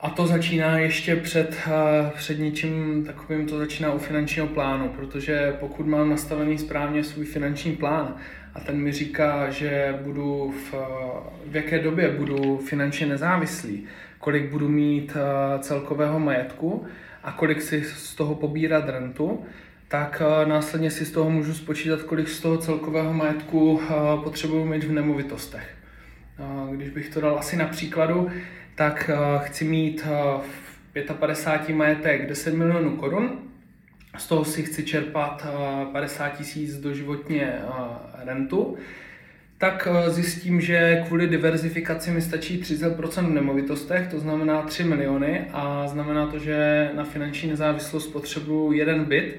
A 0.00 0.10
to 0.10 0.26
začíná 0.26 0.78
ještě 0.78 1.16
před, 1.16 1.56
eh, 1.66 2.10
před 2.14 2.38
něčím 2.38 3.04
takovým, 3.06 3.46
to 3.46 3.58
začíná 3.58 3.92
u 3.92 3.98
finančního 3.98 4.46
plánu, 4.46 4.88
protože 4.88 5.56
pokud 5.60 5.86
mám 5.86 6.10
nastavený 6.10 6.58
správně 6.58 7.04
svůj 7.04 7.24
finanční 7.24 7.76
plán 7.76 8.16
a 8.56 8.60
ten 8.60 8.76
mi 8.76 8.92
říká, 8.92 9.50
že 9.50 9.98
budu 10.02 10.54
v, 10.70 10.74
v 11.46 11.56
jaké 11.56 11.78
době 11.78 12.08
budu 12.08 12.56
finančně 12.56 13.06
nezávislý, 13.06 13.84
kolik 14.18 14.50
budu 14.50 14.68
mít 14.68 15.16
eh, 15.16 15.58
celkového 15.58 16.18
majetku 16.18 16.86
a 17.22 17.32
kolik 17.32 17.62
si 17.62 17.84
z 17.84 18.14
toho 18.14 18.34
pobírat 18.34 18.88
rentu, 18.88 19.44
tak 19.88 20.22
eh, 20.24 20.46
následně 20.46 20.90
si 20.90 21.04
z 21.04 21.12
toho 21.12 21.30
můžu 21.30 21.54
spočítat, 21.54 22.02
kolik 22.02 22.28
z 22.28 22.40
toho 22.40 22.58
celkového 22.58 23.12
majetku 23.12 23.80
potřebuji 24.24 24.64
mít 24.64 24.84
v 24.84 24.92
nemovitostech. 24.92 25.68
Když 26.70 26.88
bych 26.88 27.08
to 27.08 27.20
dal 27.20 27.38
asi 27.38 27.56
na 27.56 27.66
příkladu, 27.66 28.30
tak 28.74 29.10
chci 29.38 29.64
mít 29.64 30.04
v 30.42 31.14
55 31.14 31.74
majetek 31.74 32.28
10 32.28 32.54
milionů 32.54 32.96
korun, 32.96 33.45
z 34.18 34.26
toho 34.26 34.44
si 34.44 34.62
chci 34.62 34.84
čerpat 34.84 35.46
uh, 35.86 35.92
50 35.92 36.28
tisíc 36.28 36.76
doživotně 36.76 37.54
uh, 37.68 37.74
rentu, 38.24 38.76
tak 39.58 39.88
eh, 39.90 40.10
zjistím, 40.10 40.60
že 40.60 41.04
kvůli 41.06 41.26
diverzifikaci 41.26 42.10
mi 42.10 42.22
stačí 42.22 42.62
30% 42.62 43.26
v 43.26 43.30
nemovitostech, 43.30 44.08
to 44.08 44.18
znamená 44.18 44.62
3 44.62 44.84
miliony 44.84 45.44
a 45.52 45.86
znamená 45.88 46.26
to, 46.26 46.38
že 46.38 46.90
na 46.94 47.04
finanční 47.04 47.48
nezávislost 47.48 48.06
potřebuju 48.06 48.72
jeden 48.72 49.04
byt, 49.04 49.36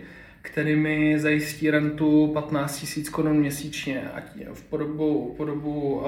který 0.52 0.76
mi 0.76 1.20
zajistí 1.20 1.72
rentu 1.72 2.28
15 2.34 2.98
000 2.98 3.10
korun 3.12 3.38
měsíčně, 3.38 4.02
ať 4.14 4.24
v 4.54 4.64
podobu, 4.64 5.34
podobu 5.38 5.96
uh, 5.96 6.06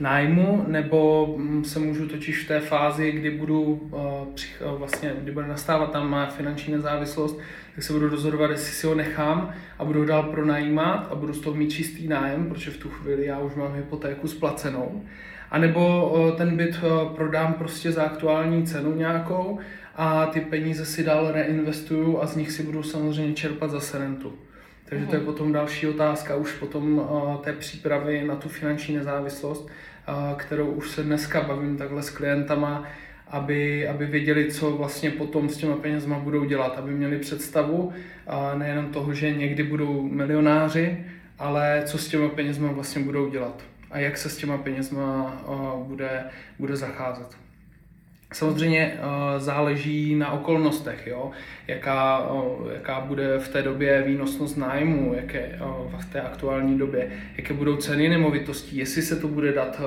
nájmu, 0.00 0.64
nebo 0.66 1.34
mm, 1.38 1.64
se 1.64 1.78
můžu 1.78 2.08
totiž 2.08 2.44
v 2.44 2.48
té 2.48 2.60
fázi, 2.60 3.12
kdy 3.12 3.30
budu 3.30 3.62
uh, 3.62 4.00
přich, 4.34 4.62
uh, 4.66 4.78
vlastně, 4.78 5.12
kdy 5.22 5.32
bude 5.32 5.46
nastávat 5.46 5.92
tam 5.92 6.10
má 6.10 6.26
finanční 6.26 6.72
nezávislost, 6.72 7.38
tak 7.74 7.84
se 7.84 7.92
budu 7.92 8.08
rozhodovat, 8.08 8.50
jestli 8.50 8.72
si 8.72 8.86
ho 8.86 8.94
nechám 8.94 9.54
a 9.78 9.84
budu 9.84 10.00
ho 10.00 10.06
dál 10.06 10.22
pronajímat 10.22 11.08
a 11.10 11.14
budu 11.14 11.32
z 11.32 11.40
toho 11.40 11.56
mít 11.56 11.70
čistý 11.70 12.08
nájem, 12.08 12.48
protože 12.48 12.70
v 12.70 12.76
tu 12.76 12.88
chvíli 12.88 13.26
já 13.26 13.38
už 13.38 13.54
mám 13.54 13.74
hypotéku 13.74 14.28
splacenou. 14.28 15.02
A 15.50 15.58
nebo 15.58 16.34
ten 16.36 16.56
byt 16.56 16.80
prodám 17.14 17.52
prostě 17.52 17.92
za 17.92 18.02
aktuální 18.02 18.66
cenu 18.66 18.96
nějakou 18.96 19.58
a 19.96 20.26
ty 20.26 20.40
peníze 20.40 20.84
si 20.86 21.04
dál 21.04 21.32
reinvestuju 21.32 22.22
a 22.22 22.26
z 22.26 22.36
nich 22.36 22.52
si 22.52 22.62
budu 22.62 22.82
samozřejmě 22.82 23.34
čerpat 23.34 23.70
zase 23.70 23.98
rentu. 23.98 24.38
Takže 24.84 25.06
to 25.06 25.14
je 25.14 25.18
mhm. 25.18 25.26
potom 25.26 25.52
další 25.52 25.86
otázka 25.86 26.36
už 26.36 26.52
potom 26.52 26.98
uh, 26.98 27.36
té 27.36 27.52
přípravy 27.52 28.24
na 28.24 28.36
tu 28.36 28.48
finanční 28.48 28.96
nezávislost, 28.96 29.64
uh, 29.64 30.38
kterou 30.38 30.66
už 30.66 30.90
se 30.90 31.02
dneska 31.02 31.40
bavím 31.40 31.76
takhle 31.76 32.02
s 32.02 32.10
klientama, 32.10 32.84
aby, 33.28 33.88
aby 33.88 34.06
věděli, 34.06 34.52
co 34.52 34.70
vlastně 34.70 35.10
potom 35.10 35.48
s 35.48 35.56
těma 35.56 35.76
penězma 35.76 36.18
budou 36.18 36.44
dělat, 36.44 36.78
aby 36.78 36.90
měli 36.90 37.18
představu 37.18 37.76
uh, 37.76 37.92
nejenom 38.58 38.86
toho, 38.86 39.14
že 39.14 39.30
někdy 39.30 39.62
budou 39.62 40.02
milionáři, 40.02 41.04
ale 41.38 41.82
co 41.86 41.98
s 41.98 42.08
těma 42.08 42.28
penězma 42.28 42.72
vlastně 42.72 43.02
budou 43.02 43.30
dělat 43.30 43.62
a 43.90 43.98
jak 43.98 44.18
se 44.18 44.28
s 44.28 44.36
těma 44.36 44.58
penězma 44.58 45.36
uh, 45.48 45.86
bude, 45.86 46.24
bude 46.58 46.76
zacházet. 46.76 47.45
Samozřejmě 48.36 48.94
uh, 48.94 49.40
záleží 49.40 50.14
na 50.14 50.32
okolnostech, 50.32 51.06
jo? 51.06 51.30
Jaká, 51.66 52.28
uh, 52.28 52.72
jaká 52.72 53.00
bude 53.00 53.38
v 53.38 53.48
té 53.48 53.62
době 53.62 54.02
výnosnost 54.02 54.56
nájmu, 54.56 55.14
jaké 55.14 55.60
uh, 55.60 56.00
v 56.00 56.12
té 56.12 56.20
aktuální 56.20 56.78
době, 56.78 57.10
jaké 57.36 57.54
budou 57.54 57.76
ceny 57.76 58.08
nemovitostí, 58.08 58.76
jestli 58.76 59.02
se 59.02 59.16
to 59.16 59.28
bude 59.28 59.52
dát 59.52 59.80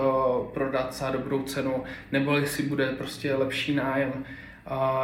prodat 0.53 0.93
za 0.93 1.11
dobrou 1.11 1.43
cenu, 1.43 1.83
nebo 2.11 2.37
jestli 2.37 2.63
bude 2.63 2.87
prostě 2.87 3.35
lepší 3.35 3.75
nájem, 3.75 4.25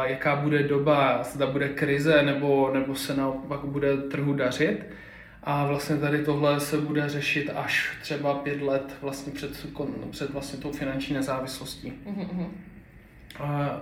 jaká 0.04 0.36
bude 0.36 0.62
doba, 0.62 1.22
zda 1.22 1.46
bude 1.46 1.68
krize, 1.68 2.22
nebo, 2.22 2.70
nebo 2.74 2.94
se 2.94 3.16
naopak 3.16 3.60
bude 3.64 3.96
trhu 3.96 4.32
dařit. 4.32 4.86
A 5.42 5.66
vlastně 5.66 5.96
tady 5.96 6.24
tohle 6.24 6.60
se 6.60 6.78
bude 6.78 7.08
řešit 7.08 7.50
až 7.54 7.98
třeba 8.02 8.34
pět 8.34 8.62
let 8.62 8.96
vlastně 9.02 9.32
před, 9.32 9.50
před 10.10 10.30
vlastně 10.30 10.58
tou 10.58 10.72
finanční 10.72 11.14
nezávislostí. 11.14 11.92
Mm-hmm. 12.06 12.46
A, 13.40 13.80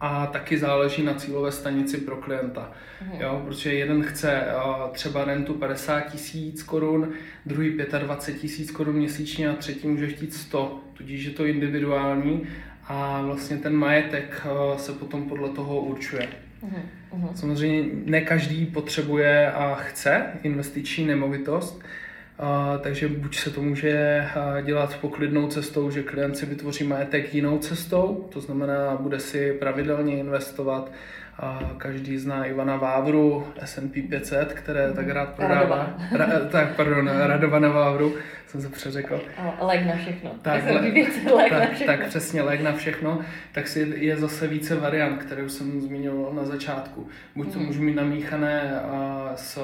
a 0.00 0.26
taky 0.26 0.58
záleží 0.58 1.02
na 1.02 1.14
cílové 1.14 1.52
stanici 1.52 1.98
pro 1.98 2.16
klienta. 2.16 2.72
Mhm. 3.02 3.20
Jo, 3.20 3.42
protože 3.46 3.74
jeden 3.74 4.02
chce 4.02 4.42
uh, 4.42 4.90
třeba 4.92 5.24
rentu 5.24 5.54
50 5.54 6.00
tisíc 6.00 6.62
korun, 6.62 7.12
druhý 7.46 7.78
25 7.98 8.40
tisíc 8.40 8.70
korun 8.70 8.96
měsíčně 8.96 9.48
a 9.48 9.54
třetí 9.54 9.88
může 9.88 10.06
chtít 10.06 10.34
100, 10.34 10.80
tudíž 10.94 11.24
je 11.24 11.30
to 11.30 11.46
individuální 11.46 12.42
a 12.84 13.22
vlastně 13.22 13.56
ten 13.56 13.76
majetek 13.76 14.46
uh, 14.46 14.78
se 14.78 14.92
potom 14.92 15.28
podle 15.28 15.48
toho 15.48 15.80
určuje. 15.80 16.28
Uh-huh. 16.62 17.34
Samozřejmě 17.34 17.84
ne 18.04 18.20
každý 18.20 18.66
potřebuje 18.66 19.52
a 19.52 19.74
chce 19.74 20.26
investiční 20.42 21.06
nemovitost, 21.06 21.82
takže 22.82 23.08
buď 23.08 23.36
se 23.36 23.50
to 23.50 23.62
může 23.62 24.26
dělat 24.64 24.98
poklidnou 25.00 25.48
cestou, 25.48 25.90
že 25.90 26.02
klient 26.02 26.36
si 26.36 26.46
vytvoří 26.46 26.84
majetek 26.84 27.34
jinou 27.34 27.58
cestou, 27.58 28.28
to 28.32 28.40
znamená, 28.40 28.96
bude 28.96 29.20
si 29.20 29.52
pravidelně 29.52 30.18
investovat. 30.18 30.92
A 31.38 31.60
každý 31.76 32.18
zná 32.18 32.44
Ivana 32.44 32.76
Vávru, 32.76 33.46
S&P 33.64 34.02
500, 34.02 34.52
které 34.52 34.92
tak 34.92 35.08
rád 35.08 35.28
prodává. 35.28 35.96
Ra, 36.12 36.26
tak, 36.50 36.76
pardon, 36.76 37.08
Radovana 37.08 37.68
Vávru, 37.68 38.14
jsem 38.46 38.60
se 38.60 38.68
přeřekl. 38.68 39.20
A 39.36 39.66
lék 39.66 39.86
na 39.86 39.96
všechno. 39.96 40.30
Tak, 40.42 40.64
le, 40.64 40.72
lék 41.34 41.50
tak, 41.50 41.60
na 41.60 41.66
všechno. 41.66 41.86
tak 41.86 42.06
přesně, 42.06 42.42
lék 42.42 42.60
na 42.60 42.72
všechno. 42.72 43.20
Tak 43.52 43.68
si 43.68 43.92
je 43.96 44.16
zase 44.16 44.46
více 44.46 44.76
variant, 44.76 45.18
které 45.18 45.48
jsem 45.48 45.80
zmínil 45.80 46.30
na 46.32 46.44
začátku. 46.44 47.08
Buď 47.36 47.52
to 47.52 47.58
mm. 47.58 47.66
můžu 47.66 47.82
mít 47.82 47.94
namíchané 47.94 48.80
uh, 48.84 49.34
s 49.34 49.58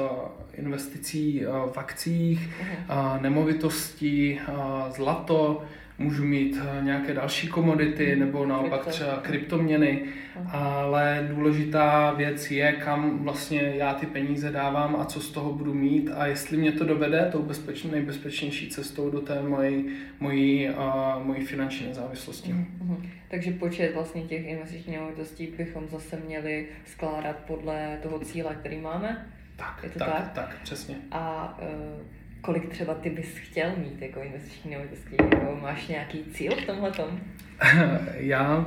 investicí 0.52 1.46
uh, 1.46 1.72
v 1.72 1.78
akcích, 1.78 2.50
mm. 2.62 2.96
uh, 2.96 3.22
nemovitostí, 3.22 4.40
uh, 4.48 4.92
zlato, 4.92 5.64
můžu 5.98 6.24
mít 6.24 6.58
eh, 6.60 6.84
nějaké 6.84 7.14
další 7.14 7.48
komodity 7.48 8.16
nebo 8.16 8.46
naopak 8.46 8.86
třeba 8.86 9.16
kryptoměny, 9.16 10.02
ale 10.48 11.28
důležitá 11.30 12.12
věc 12.12 12.50
je, 12.50 12.72
kam 12.72 13.24
vlastně 13.24 13.60
já 13.60 13.94
ty 13.94 14.06
peníze 14.06 14.50
dávám 14.50 14.96
a 14.96 15.04
co 15.04 15.20
z 15.20 15.30
toho 15.30 15.52
budu 15.52 15.74
mít 15.74 16.10
a 16.16 16.26
jestli 16.26 16.56
mě 16.56 16.72
to 16.72 16.84
dovede 16.84 17.28
tou 17.32 17.42
bezpečný, 17.42 17.90
nejbezpečnější 17.90 18.68
cestou 18.68 19.10
do 19.10 19.20
té 19.20 19.42
mojí, 19.42 19.86
mojí, 20.20 20.68
uh, 20.68 21.24
mojí 21.26 21.44
finanční 21.44 21.86
nezávislosti. 21.86 22.52
Mm-hmm. 22.52 23.08
Takže 23.30 23.50
počet 23.50 23.94
vlastně 23.94 24.22
těch 24.22 24.46
investičních 24.46 24.96
nemovitostí 24.96 25.46
bychom 25.46 25.88
zase 25.88 26.20
měli 26.26 26.66
skládat 26.84 27.36
podle 27.46 27.98
toho 28.02 28.18
cíle, 28.18 28.56
který 28.60 28.80
máme? 28.80 29.26
Tak, 29.56 29.80
je 29.82 29.90
to 29.90 29.98
tak, 29.98 30.08
tak, 30.08 30.32
tak 30.32 30.60
přesně. 30.62 30.96
A 31.10 31.58
uh, 31.62 32.23
kolik 32.44 32.68
třeba 32.68 32.94
ty 32.94 33.10
bys 33.10 33.36
chtěl 33.36 33.70
mít 33.76 34.02
jako 34.02 34.20
investiční 34.20 34.70
nemovitosti? 34.70 35.16
Jako 35.22 35.58
máš 35.62 35.88
nějaký 35.88 36.24
cíl 36.24 36.52
v 36.56 36.66
tomhle 36.66 36.92
tom? 36.92 37.20
Já 38.14 38.66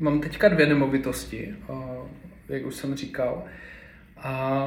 mám 0.00 0.20
teďka 0.20 0.48
dvě 0.48 0.66
nemovitosti, 0.66 1.54
jak 2.48 2.66
už 2.66 2.74
jsem 2.74 2.94
říkal. 2.94 3.44
A 4.16 4.66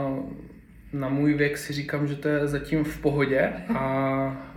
na 0.93 1.09
můj 1.09 1.33
věk 1.33 1.57
si 1.57 1.73
říkám, 1.73 2.07
že 2.07 2.15
to 2.15 2.27
je 2.27 2.47
zatím 2.47 2.83
v 2.83 3.01
pohodě 3.01 3.53
a 3.75 4.51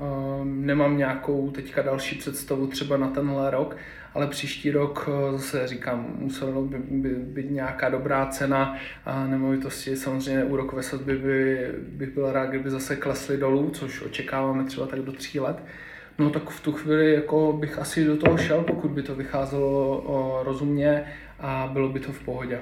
nemám 0.44 0.98
nějakou 0.98 1.50
teďka 1.50 1.82
další 1.82 2.16
představu 2.16 2.66
třeba 2.66 2.96
na 2.96 3.08
tenhle 3.08 3.50
rok, 3.50 3.76
ale 4.14 4.27
příští 4.27 4.70
rok 4.70 5.09
eh, 5.09 5.33
zase 5.33 5.66
říkám, 5.66 6.14
muselo 6.18 6.62
by, 6.62 6.79
by 6.79 7.09
být 7.09 7.51
nějaká 7.51 7.88
dobrá 7.88 8.27
cena 8.27 8.77
a 9.05 9.27
nemovitosti. 9.27 9.96
Samozřejmě 9.96 10.44
úrokové 10.44 10.83
sazby 10.83 11.16
by, 11.18 11.68
bych 11.79 12.09
byl 12.09 12.33
rád, 12.33 12.46
kdyby 12.46 12.70
zase 12.70 12.96
klesly 12.96 13.37
dolů, 13.37 13.70
což 13.70 14.03
očekáváme 14.03 14.64
třeba 14.64 14.87
tak 14.87 15.01
do 15.01 15.12
tří 15.12 15.40
let. 15.40 15.64
No 16.18 16.31
tak 16.31 16.51
v 16.51 16.61
tu 16.61 16.73
chvíli 16.73 17.14
jako 17.14 17.53
bych 17.53 17.79
asi 17.79 18.05
do 18.05 18.16
toho 18.16 18.38
šel, 18.38 18.62
pokud 18.62 18.90
by 18.90 19.03
to 19.03 19.14
vycházelo 19.14 20.40
rozumně 20.44 21.05
a 21.38 21.70
bylo 21.73 21.88
by 21.88 22.01
to 22.01 22.12
v 22.12 22.25
pohodě. 22.25 22.61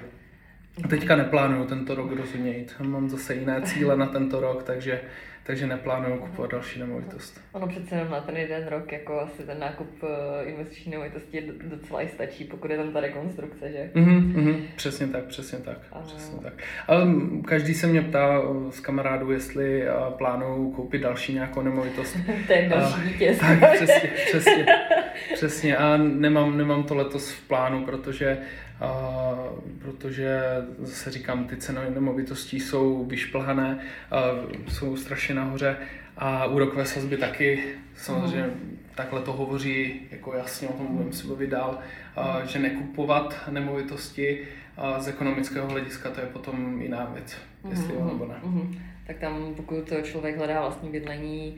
Teďka 0.90 1.16
neplánuju 1.16 1.64
tento 1.64 1.94
rok 1.94 2.10
jít. 2.44 2.74
Mám 2.82 3.08
zase 3.08 3.34
jiné 3.34 3.62
cíle 3.62 3.96
na 3.96 4.06
tento 4.06 4.40
rok, 4.40 4.62
takže 4.62 5.00
takže 5.48 5.66
neplánuju 5.66 6.18
kupovat 6.18 6.50
další 6.50 6.80
nemovitost. 6.80 7.40
Ono 7.52 7.66
přece 7.66 7.94
jenom 7.94 8.10
na 8.10 8.20
ten 8.20 8.36
jeden 8.36 8.66
rok, 8.66 8.92
jako 8.92 9.20
asi 9.20 9.42
ten 9.42 9.58
nákup 9.58 10.02
eh, 10.02 10.44
investiční 10.44 10.92
nemovitosti 10.92 11.52
docela 11.62 12.02
i 12.02 12.08
stačí, 12.08 12.44
pokud 12.44 12.70
je 12.70 12.76
tam 12.76 12.92
ta 12.92 13.00
rekonstrukce, 13.00 13.72
že? 13.72 13.90
Mm-hmm, 13.94 14.34
mm-hmm, 14.34 14.56
přesně 14.76 15.06
tak, 15.06 15.24
přesně 15.24 15.58
tak, 15.58 15.78
a... 15.92 16.00
přesně 16.00 16.38
tak. 16.42 16.52
Ale 16.88 17.06
každý 17.44 17.74
se 17.74 17.86
mě 17.86 18.02
ptá 18.02 18.42
eh, 18.42 18.72
z 18.72 18.80
kamarádů, 18.80 19.30
jestli 19.30 19.82
eh, 19.82 19.92
plánuju 20.18 20.72
koupit 20.72 21.02
další 21.02 21.34
nějakou 21.34 21.62
nemovitost. 21.62 22.16
to 22.46 22.52
je 22.52 22.68
další 22.68 23.00
vítěz. 23.00 23.38
Tak, 23.60 23.72
přesně, 23.74 24.10
přesně, 24.26 24.66
přesně. 25.34 25.76
A 25.76 25.96
nemám, 25.96 26.58
nemám 26.58 26.82
to 26.82 26.94
letos 26.94 27.30
v 27.30 27.48
plánu, 27.48 27.84
protože 27.84 28.38
a, 28.80 29.34
protože 29.78 30.40
zase 30.78 31.10
říkám, 31.10 31.44
ty 31.44 31.56
ceny 31.56 31.80
nemovitostí 31.94 32.60
jsou 32.60 33.04
vyšplhané, 33.04 33.78
a, 34.10 34.22
jsou 34.68 34.96
strašně 34.96 35.34
nahoře 35.34 35.76
a 36.16 36.46
úrokové 36.46 36.86
sazby 36.86 37.16
taky 37.16 37.62
samozřejmě 37.96 38.42
mm. 38.42 38.78
takhle 38.94 39.22
to 39.22 39.32
hovoří 39.32 40.00
jako 40.10 40.34
jasně, 40.34 40.68
o 40.68 40.72
tom 40.72 40.86
budeme 40.86 41.12
si 41.12 41.26
bavit 41.26 41.50
dál, 41.50 41.78
a, 42.16 42.44
že 42.44 42.58
nekupovat 42.58 43.36
nemovitosti 43.50 44.48
a 44.76 45.00
z 45.00 45.08
ekonomického 45.08 45.68
hlediska 45.68 46.10
to 46.10 46.20
je 46.20 46.26
potom 46.26 46.82
jiná 46.82 47.10
věc, 47.14 47.36
mm. 47.64 47.70
jestli 47.70 47.94
jo 47.94 48.04
nebo 48.12 48.26
ne. 48.26 48.34
Mm 48.42 48.78
tak 49.08 49.18
tam 49.18 49.54
pokud 49.54 49.92
člověk 50.02 50.36
hledá 50.36 50.60
vlastní 50.60 50.90
bydlení, 50.90 51.56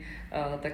tak 0.61 0.73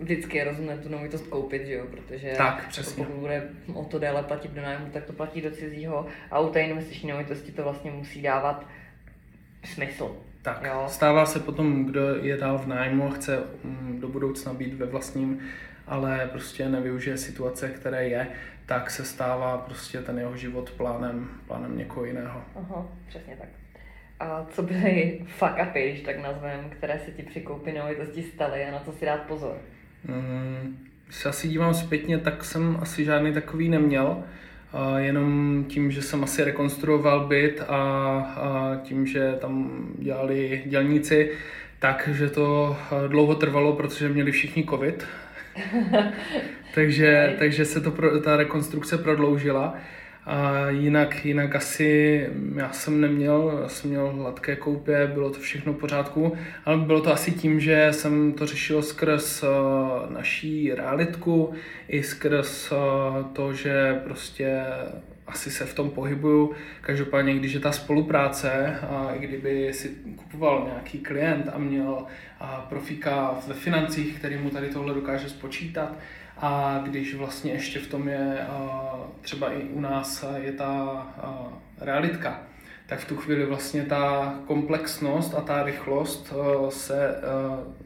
vždycky 0.00 0.38
je 0.38 0.44
rozumné 0.44 0.78
tu 0.78 0.88
nemovitost 0.88 1.26
koupit, 1.26 1.66
že 1.66 1.72
jo? 1.72 1.86
protože 1.90 2.34
tak, 2.36 2.68
přesně. 2.68 3.04
pokud 3.04 3.20
bude 3.20 3.48
o 3.74 3.84
to 3.84 3.98
déle 3.98 4.22
platit 4.22 4.50
do 4.50 4.62
nájmu, 4.62 4.86
tak 4.92 5.04
to 5.04 5.12
platí 5.12 5.40
do 5.40 5.50
cizího 5.50 6.06
a 6.30 6.40
u 6.40 6.50
té 6.50 6.62
investiční 6.62 7.08
nemovitosti 7.08 7.52
to 7.52 7.62
vlastně 7.62 7.90
musí 7.90 8.22
dávat 8.22 8.66
smysl. 9.64 10.16
Tak, 10.42 10.62
jo? 10.64 10.84
stává 10.88 11.26
se 11.26 11.40
potom, 11.40 11.84
kdo 11.84 12.14
je 12.14 12.36
dál 12.36 12.58
v 12.58 12.66
nájmu 12.66 13.08
a 13.08 13.10
chce 13.10 13.42
mm, 13.64 13.98
do 14.00 14.08
budoucna 14.08 14.54
být 14.54 14.74
ve 14.74 14.86
vlastním, 14.86 15.40
ale 15.86 16.28
prostě 16.32 16.68
nevyužije 16.68 17.16
situace, 17.18 17.68
které 17.68 18.08
je, 18.08 18.28
tak 18.66 18.90
se 18.90 19.04
stává 19.04 19.58
prostě 19.58 20.02
ten 20.02 20.18
jeho 20.18 20.36
život 20.36 20.70
plánem, 20.70 21.28
plánem 21.46 21.78
někoho 21.78 22.06
jiného. 22.06 22.42
Aha, 22.56 22.86
přesně 23.08 23.36
tak. 23.36 23.48
A 24.20 24.46
co 24.50 24.62
byly 24.62 25.20
fuck 25.26 25.52
upy, 25.68 25.90
když 25.90 26.00
tak 26.00 26.22
nazvem, 26.22 26.70
které 26.70 26.98
se 26.98 27.10
ti 27.10 27.22
při 27.22 27.40
koupi 27.40 27.72
nemovitosti 27.72 28.22
staly 28.22 28.64
a 28.64 28.72
na 28.72 28.80
co 28.84 28.92
si 28.92 29.04
dát 29.04 29.20
pozor? 29.20 29.56
Mm, 30.04 30.78
když 31.04 31.16
se 31.16 31.28
asi 31.28 31.48
dívám 31.48 31.74
zpětně, 31.74 32.18
tak 32.18 32.44
jsem 32.44 32.78
asi 32.80 33.04
žádný 33.04 33.32
takový 33.32 33.68
neměl. 33.68 34.24
A 34.72 34.98
jenom 34.98 35.64
tím, 35.68 35.90
že 35.90 36.02
jsem 36.02 36.24
asi 36.24 36.44
rekonstruoval 36.44 37.26
byt 37.26 37.62
a, 37.68 37.76
a 38.36 38.76
tím, 38.82 39.06
že 39.06 39.32
tam 39.40 39.86
dělali 39.98 40.62
dělníci, 40.66 41.32
takže 41.78 42.30
to 42.30 42.76
dlouho 43.08 43.34
trvalo, 43.34 43.72
protože 43.72 44.08
měli 44.08 44.32
všichni 44.32 44.64
covid. 44.64 45.06
takže, 46.74 47.36
takže 47.38 47.64
se 47.64 47.80
to 47.80 47.90
pro, 47.90 48.20
ta 48.20 48.36
rekonstrukce 48.36 48.98
prodloužila. 48.98 49.74
A 50.26 50.68
jinak, 50.68 51.24
jinak 51.24 51.56
asi 51.56 52.30
já 52.56 52.72
jsem 52.72 53.00
neměl, 53.00 53.58
já 53.62 53.68
jsem 53.68 53.90
měl 53.90 54.08
hladké 54.08 54.56
koupě, 54.56 55.10
bylo 55.14 55.30
to 55.30 55.40
všechno 55.40 55.72
v 55.72 55.76
pořádku, 55.76 56.36
ale 56.64 56.76
bylo 56.76 57.00
to 57.00 57.12
asi 57.12 57.32
tím, 57.32 57.60
že 57.60 57.88
jsem 57.90 58.32
to 58.32 58.46
řešil 58.46 58.82
skrz 58.82 59.42
uh, 59.42 59.48
naší 60.12 60.74
realitku 60.74 61.52
i 61.88 62.02
skrz 62.02 62.72
uh, 62.72 62.78
to, 63.32 63.52
že 63.52 64.00
prostě 64.04 64.62
asi 65.26 65.50
se 65.50 65.64
v 65.64 65.74
tom 65.74 65.90
pohybuju. 65.90 66.52
Každopádně, 66.80 67.34
když 67.34 67.52
je 67.52 67.60
ta 67.60 67.72
spolupráce, 67.72 68.76
a 68.82 69.12
kdyby 69.18 69.72
si 69.72 69.88
kupoval 70.16 70.62
nějaký 70.66 70.98
klient 70.98 71.50
a 71.52 71.58
měl 71.58 71.98
a 72.40 72.66
profíka 72.68 73.34
ve 73.48 73.54
financích, 73.54 74.18
který 74.18 74.36
mu 74.36 74.50
tady 74.50 74.68
tohle 74.68 74.94
dokáže 74.94 75.28
spočítat, 75.28 75.98
a 76.36 76.80
když 76.84 77.14
vlastně 77.14 77.52
ještě 77.52 77.78
v 77.78 77.86
tom 77.86 78.08
je 78.08 78.46
třeba 79.20 79.52
i 79.52 79.62
u 79.62 79.80
nás 79.80 80.24
je 80.36 80.52
ta 80.52 81.06
realitka, 81.80 82.40
tak 82.86 82.98
v 82.98 83.08
tu 83.08 83.16
chvíli 83.16 83.46
vlastně 83.46 83.82
ta 83.82 84.34
komplexnost 84.46 85.34
a 85.34 85.40
ta 85.40 85.62
rychlost 85.62 86.32
se 86.68 87.14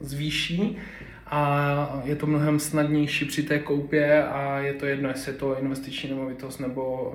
zvýší 0.01 0.79
a 1.27 2.03
je 2.05 2.17
to 2.17 2.27
mnohem 2.27 2.61
snadnější 2.61 3.25
při 3.25 3.43
té 3.43 3.59
koupě 3.59 4.25
a 4.25 4.59
je 4.59 4.75
to 4.75 4.87
jedno, 4.87 5.09
jestli 5.09 5.33
je 5.33 5.39
to 5.39 5.59
investiční 5.59 6.11
nemovitost 6.11 6.59
nebo 6.59 7.15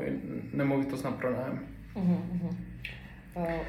nemovitost 0.53 1.03
na 1.03 1.11
pronájem. 1.11 1.59
Uh-huh. 1.95 2.55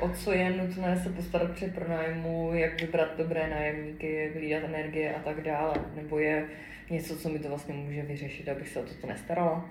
O 0.00 0.08
co 0.08 0.32
je 0.32 0.50
nutné 0.50 0.96
se 0.96 1.08
postarat 1.08 1.50
při 1.50 1.66
pronájmu, 1.66 2.50
jak 2.54 2.80
vybrat 2.80 3.18
dobré 3.18 3.50
nájemníky, 3.50 4.14
jak 4.14 4.34
hlídat 4.34 4.64
energie 4.64 5.14
a 5.14 5.18
tak 5.18 5.40
dále? 5.40 5.74
Nebo 5.96 6.18
je 6.18 6.44
něco, 6.90 7.16
co 7.16 7.28
mi 7.28 7.38
to 7.38 7.48
vlastně 7.48 7.74
může 7.74 8.02
vyřešit, 8.02 8.48
abych 8.48 8.68
se 8.68 8.80
o 8.80 8.82
toto 8.82 9.06
nestarala? 9.06 9.70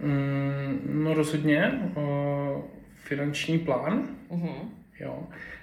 Mm, 0.00 0.80
no 1.04 1.14
rozhodně. 1.14 1.72
O, 1.94 2.64
finanční 2.94 3.58
plán, 3.58 4.08
uh-huh. 4.30 4.68
jo, 5.00 5.22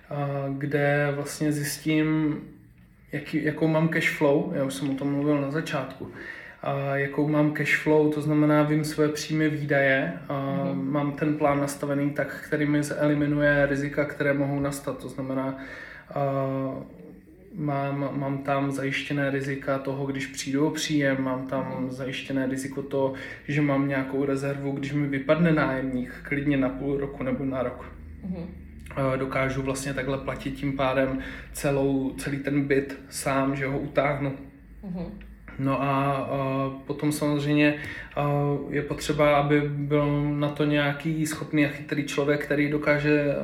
a, 0.10 0.16
kde 0.58 1.12
vlastně 1.16 1.52
zjistím, 1.52 2.40
jaký, 3.12 3.44
jakou 3.44 3.68
mám 3.68 3.90
cash 3.90 4.10
flow, 4.18 4.54
já 4.56 4.64
už 4.64 4.74
jsem 4.74 4.90
o 4.90 4.96
tom 4.96 5.12
mluvil 5.12 5.42
na 5.42 5.52
začátku, 5.52 6.12
jakou 6.94 7.28
mám 7.28 7.52
cash 7.52 7.78
flow, 7.78 8.12
to 8.12 8.22
znamená, 8.22 8.64
vím 8.64 8.84
své 8.84 9.10
příjmy 9.10 9.50
výdaje, 9.50 10.14
mm-hmm. 10.28 10.84
mám 10.84 11.12
ten 11.12 11.38
plán 11.38 11.60
nastavený 11.60 12.10
tak, 12.10 12.44
který 12.48 12.66
mi 12.66 12.82
eliminuje 12.96 13.66
rizika, 13.66 14.06
které 14.06 14.34
mohou 14.34 14.60
nastat, 14.60 14.98
to 14.98 15.10
znamená, 15.10 15.58
mám, 17.56 18.20
mám 18.20 18.38
tam 18.38 18.72
zajištěné 18.72 19.30
rizika 19.30 19.80
toho, 19.80 20.06
když 20.06 20.28
přijdu 20.28 20.68
o 20.68 20.72
příjem, 20.72 21.24
mám 21.24 21.48
tam 21.48 21.64
mm-hmm. 21.64 21.90
zajištěné 21.90 22.48
riziko 22.48 22.82
to, 22.82 23.14
že 23.48 23.62
mám 23.62 23.88
nějakou 23.88 24.26
rezervu, 24.26 24.72
když 24.72 24.94
mi 24.94 25.08
vypadne 25.08 25.52
nájemník, 25.52 26.14
klidně 26.24 26.58
na 26.58 26.70
půl 26.70 26.98
roku 26.98 27.24
nebo 27.24 27.46
na 27.46 27.64
rok. 27.64 27.86
Mm-hmm 28.26 28.46
dokážu 29.18 29.62
vlastně 29.62 29.94
takhle 29.94 30.18
platit 30.18 30.52
tím 30.52 30.78
pádem 30.78 31.20
celou, 31.54 32.14
celý 32.18 32.38
ten 32.38 32.68
byt 32.68 33.00
sám, 33.10 33.56
že 33.56 33.68
ho 33.68 33.80
utáhnu. 33.80 34.30
Mm-hmm. 34.30 35.27
No 35.60 35.82
a, 35.82 36.12
a 36.12 36.72
potom 36.88 37.12
samozřejmě 37.12 37.76
a 38.16 38.30
je 38.70 38.82
potřeba, 38.82 39.38
aby 39.38 39.62
byl 39.62 40.32
na 40.34 40.50
to 40.50 40.66
nějaký 40.66 41.26
schopný 41.26 41.66
a 41.66 41.70
chytrý 41.70 42.06
člověk, 42.06 42.46
který 42.46 42.70
dokáže 42.70 43.36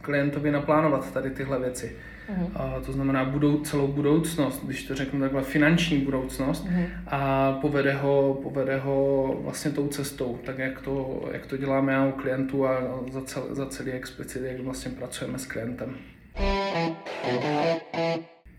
klientovi 0.00 0.50
naplánovat 0.50 1.12
tady 1.12 1.30
tyhle 1.30 1.58
věci. 1.58 1.96
Uh-huh. 2.30 2.50
A 2.54 2.80
to 2.86 2.92
znamená 2.92 3.24
budou, 3.24 3.60
celou 3.60 3.86
budoucnost, 3.86 4.64
když 4.64 4.82
to 4.82 4.94
řeknu 4.94 5.20
takhle, 5.20 5.42
finanční 5.42 5.98
budoucnost 5.98 6.66
uh-huh. 6.66 6.86
a 7.06 7.52
povede 7.52 7.92
ho, 7.92 8.40
povede 8.42 8.78
ho 8.78 9.26
vlastně 9.44 9.70
tou 9.70 9.88
cestou, 9.88 10.38
tak 10.44 10.58
jak 10.58 10.80
to, 10.80 11.24
jak 11.32 11.46
to 11.46 11.56
děláme 11.56 11.92
já 11.92 12.06
u 12.06 12.12
klientů 12.12 12.66
a 12.66 13.00
za, 13.10 13.20
cel, 13.20 13.46
za 13.50 13.66
celý 13.66 13.92
explicit, 13.92 14.42
jak 14.42 14.60
vlastně 14.60 14.90
pracujeme 14.90 15.38
s 15.38 15.46
klientem. 15.46 15.96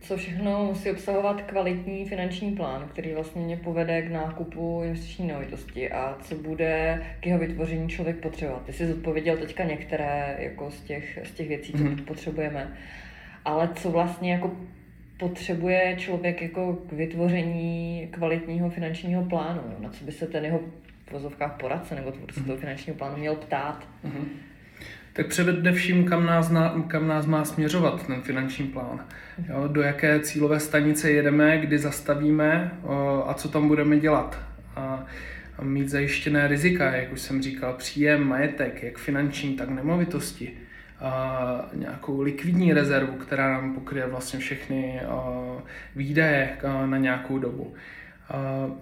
Co 0.04 0.18
všechno 0.18 0.66
musí 0.66 0.92
obsahovat 0.92 1.42
kvalitní 1.42 2.06
finanční 2.06 2.52
plán, 2.52 2.90
který 2.92 3.14
vlastně 3.14 3.42
mě 3.42 3.58
povede 3.58 4.02
k 4.02 4.12
nákupu 4.12 4.82
investiční 4.84 5.28
nemovitosti 5.28 5.92
a 5.92 6.18
co 6.22 6.36
bude 6.36 7.04
k 7.20 7.26
jeho 7.26 7.40
vytvoření 7.40 7.90
člověk 7.90 8.18
potřebovat. 8.18 8.66
Ty 8.66 8.74
jsi 8.74 8.88
zodpověděl 8.88 9.38
teďka 9.38 9.64
některé 9.64 10.36
jako 10.40 10.72
z, 10.72 10.82
těch, 10.82 11.20
z 11.24 11.32
těch 11.32 11.48
věcí, 11.48 11.72
co 11.72 11.78
mm-hmm. 11.78 12.06
potřebujeme 12.06 12.74
ale 13.46 13.70
co 13.76 13.92
vlastně 13.92 14.32
jako 14.32 14.52
potřebuje 15.18 15.96
člověk 15.98 16.42
jako 16.42 16.74
k 16.74 16.92
vytvoření 16.92 18.08
kvalitního 18.12 18.70
finančního 18.70 19.26
plánu, 19.26 19.62
na 19.80 19.90
co 19.90 20.06
by 20.06 20.12
se 20.12 20.28
ten 20.28 20.46
jeho 20.46 20.60
v 21.08 21.12
vozovkách 21.12 21.58
poradce 21.60 21.96
nebo 21.96 22.12
tvůrce 22.12 22.40
mm-hmm. 22.40 22.46
toho 22.46 22.58
finančního 22.58 22.98
plánu 22.98 23.18
měl 23.18 23.36
ptát. 23.36 23.88
Mm-hmm. 24.06 24.26
Tak 25.14 25.28
především, 25.28 26.06
kam 26.06 26.26
nás, 26.26 26.50
na, 26.50 26.84
kam 26.88 27.08
nás 27.08 27.26
má 27.26 27.46
směřovat 27.46 28.08
ten 28.08 28.22
finanční 28.22 28.68
plán. 28.68 29.06
Jo, 29.50 29.68
do 29.68 29.82
jaké 29.82 30.20
cílové 30.20 30.60
stanice 30.60 31.12
jedeme, 31.12 31.58
kdy 31.58 31.80
zastavíme 31.80 32.72
o, 32.84 33.24
a 33.30 33.34
co 33.34 33.50
tam 33.50 33.68
budeme 33.68 34.00
dělat. 34.00 34.40
A, 34.76 35.06
a 35.58 35.64
mít 35.64 35.90
zajištěné 35.90 36.48
rizika, 36.48 36.96
jak 36.96 37.14
už 37.14 37.22
jsem 37.22 37.42
říkal, 37.42 37.74
příjem, 37.74 38.28
majetek, 38.28 38.84
jak 38.84 38.98
finanční, 38.98 39.56
tak 39.56 39.70
nemovitosti 39.70 40.58
nějakou 41.74 42.22
likvidní 42.22 42.74
rezervu, 42.74 43.14
která 43.14 43.52
nám 43.52 43.74
pokryje 43.74 44.08
vlastně 44.08 44.40
všechny 44.40 45.02
výdaje 45.96 46.50
na 46.86 46.98
nějakou 46.98 47.38
dobu. 47.40 47.74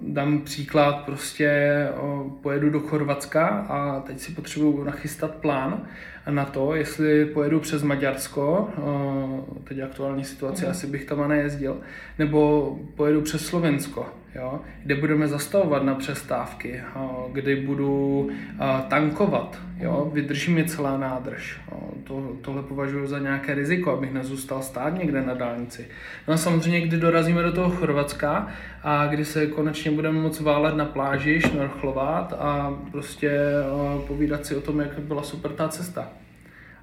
Dám 0.02 0.42
příklad, 0.42 1.06
prostě 1.06 1.88
pojedu 2.42 2.70
do 2.70 2.80
Chorvatska 2.80 3.48
a 3.48 4.00
teď 4.00 4.20
si 4.20 4.32
potřebuji 4.32 4.84
nachystat 4.84 5.36
plán 5.36 5.88
na 6.30 6.46
to, 6.46 6.76
jestli 6.76 7.26
pojedu 7.26 7.60
přes 7.60 7.84
Maďarsko, 7.84 8.70
teď 9.64 9.80
aktuální 9.80 10.24
situace, 10.24 10.66
mm. 10.66 10.72
asi 10.72 10.88
bych 10.88 11.06
tam 11.06 11.30
nejezdil, 11.30 11.78
nebo 12.20 12.80
pojedu 12.96 13.22
přes 13.22 13.46
Slovensko, 13.46 14.06
jo, 14.36 14.60
kde 14.84 14.96
budeme 14.96 15.28
zastavovat 15.28 15.84
na 15.84 15.96
přestávky, 15.96 16.82
kdy 17.32 17.56
budu 17.56 18.30
tankovat, 18.88 19.60
jo, 19.80 20.12
vydrží 20.14 20.54
mi 20.54 20.66
celá 20.66 20.98
nádrž. 20.98 21.62
To, 22.04 22.38
tohle 22.42 22.64
považuji 22.64 23.08
za 23.08 23.20
nějaké 23.20 23.54
riziko, 23.54 23.92
abych 23.92 24.14
nezůstal 24.14 24.62
stát 24.62 24.90
někde 24.90 25.22
na 25.22 25.34
dálnici. 25.34 25.88
No 26.28 26.34
a 26.34 26.38
samozřejmě, 26.38 26.82
kdy 26.82 26.98
dorazíme 26.98 27.44
do 27.44 27.52
toho 27.52 27.70
Chorvatska 27.70 28.48
a 28.84 29.08
kdy 29.08 29.26
se 29.26 29.48
konečně 29.48 29.92
budeme 29.92 30.20
moct 30.20 30.40
válet 30.40 30.76
na 30.76 30.86
pláži, 30.86 31.42
šnorchlovat 31.42 32.34
a 32.34 32.78
prostě 32.92 33.40
povídat 34.08 34.46
si 34.46 34.56
o 34.56 34.62
tom, 34.62 34.80
jak 34.80 35.00
byla 35.00 35.24
super 35.24 35.52
ta 35.52 35.68
cesta. 35.68 36.10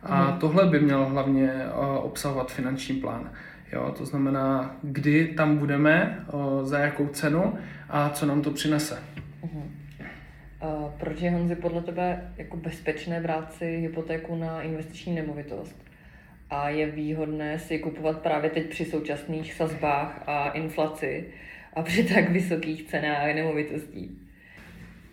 A 0.03 0.31
mm. 0.31 0.39
tohle 0.39 0.67
by 0.67 0.81
měl 0.81 1.05
hlavně 1.05 1.53
obsahovat 1.97 2.53
finanční 2.53 2.95
plán. 2.95 3.31
Jo, 3.73 3.95
to 3.99 4.07
znamená, 4.07 4.77
kdy 4.83 5.27
tam 5.27 5.57
budeme, 5.57 6.25
za 6.63 6.79
jakou 6.79 7.07
cenu 7.07 7.59
a 7.89 8.11
co 8.11 8.27
nám 8.27 8.43
to 8.43 8.51
přinese. 8.51 9.03
Uh-huh. 9.43 9.63
Uh, 10.63 10.91
proč 11.01 11.21
je 11.21 11.31
Honzi 11.31 11.55
podle 11.55 11.83
tebe 11.83 12.33
jako 12.37 12.57
bezpečné 12.57 13.21
brát 13.21 13.53
si 13.53 13.77
hypotéku 13.77 14.37
na 14.37 14.63
investiční 14.63 15.15
nemovitost? 15.15 15.85
A 16.51 16.69
je 16.69 16.91
výhodné 16.91 17.59
si 17.59 17.79
kupovat 17.79 18.19
právě 18.19 18.51
teď 18.51 18.67
při 18.67 18.85
současných 18.85 19.55
sazbách 19.55 20.23
a 20.27 20.51
inflaci 20.51 21.29
a 21.75 21.83
při 21.83 22.15
tak 22.15 22.31
vysokých 22.31 22.83
cenách 22.83 23.35
nemovitostí? 23.35 24.19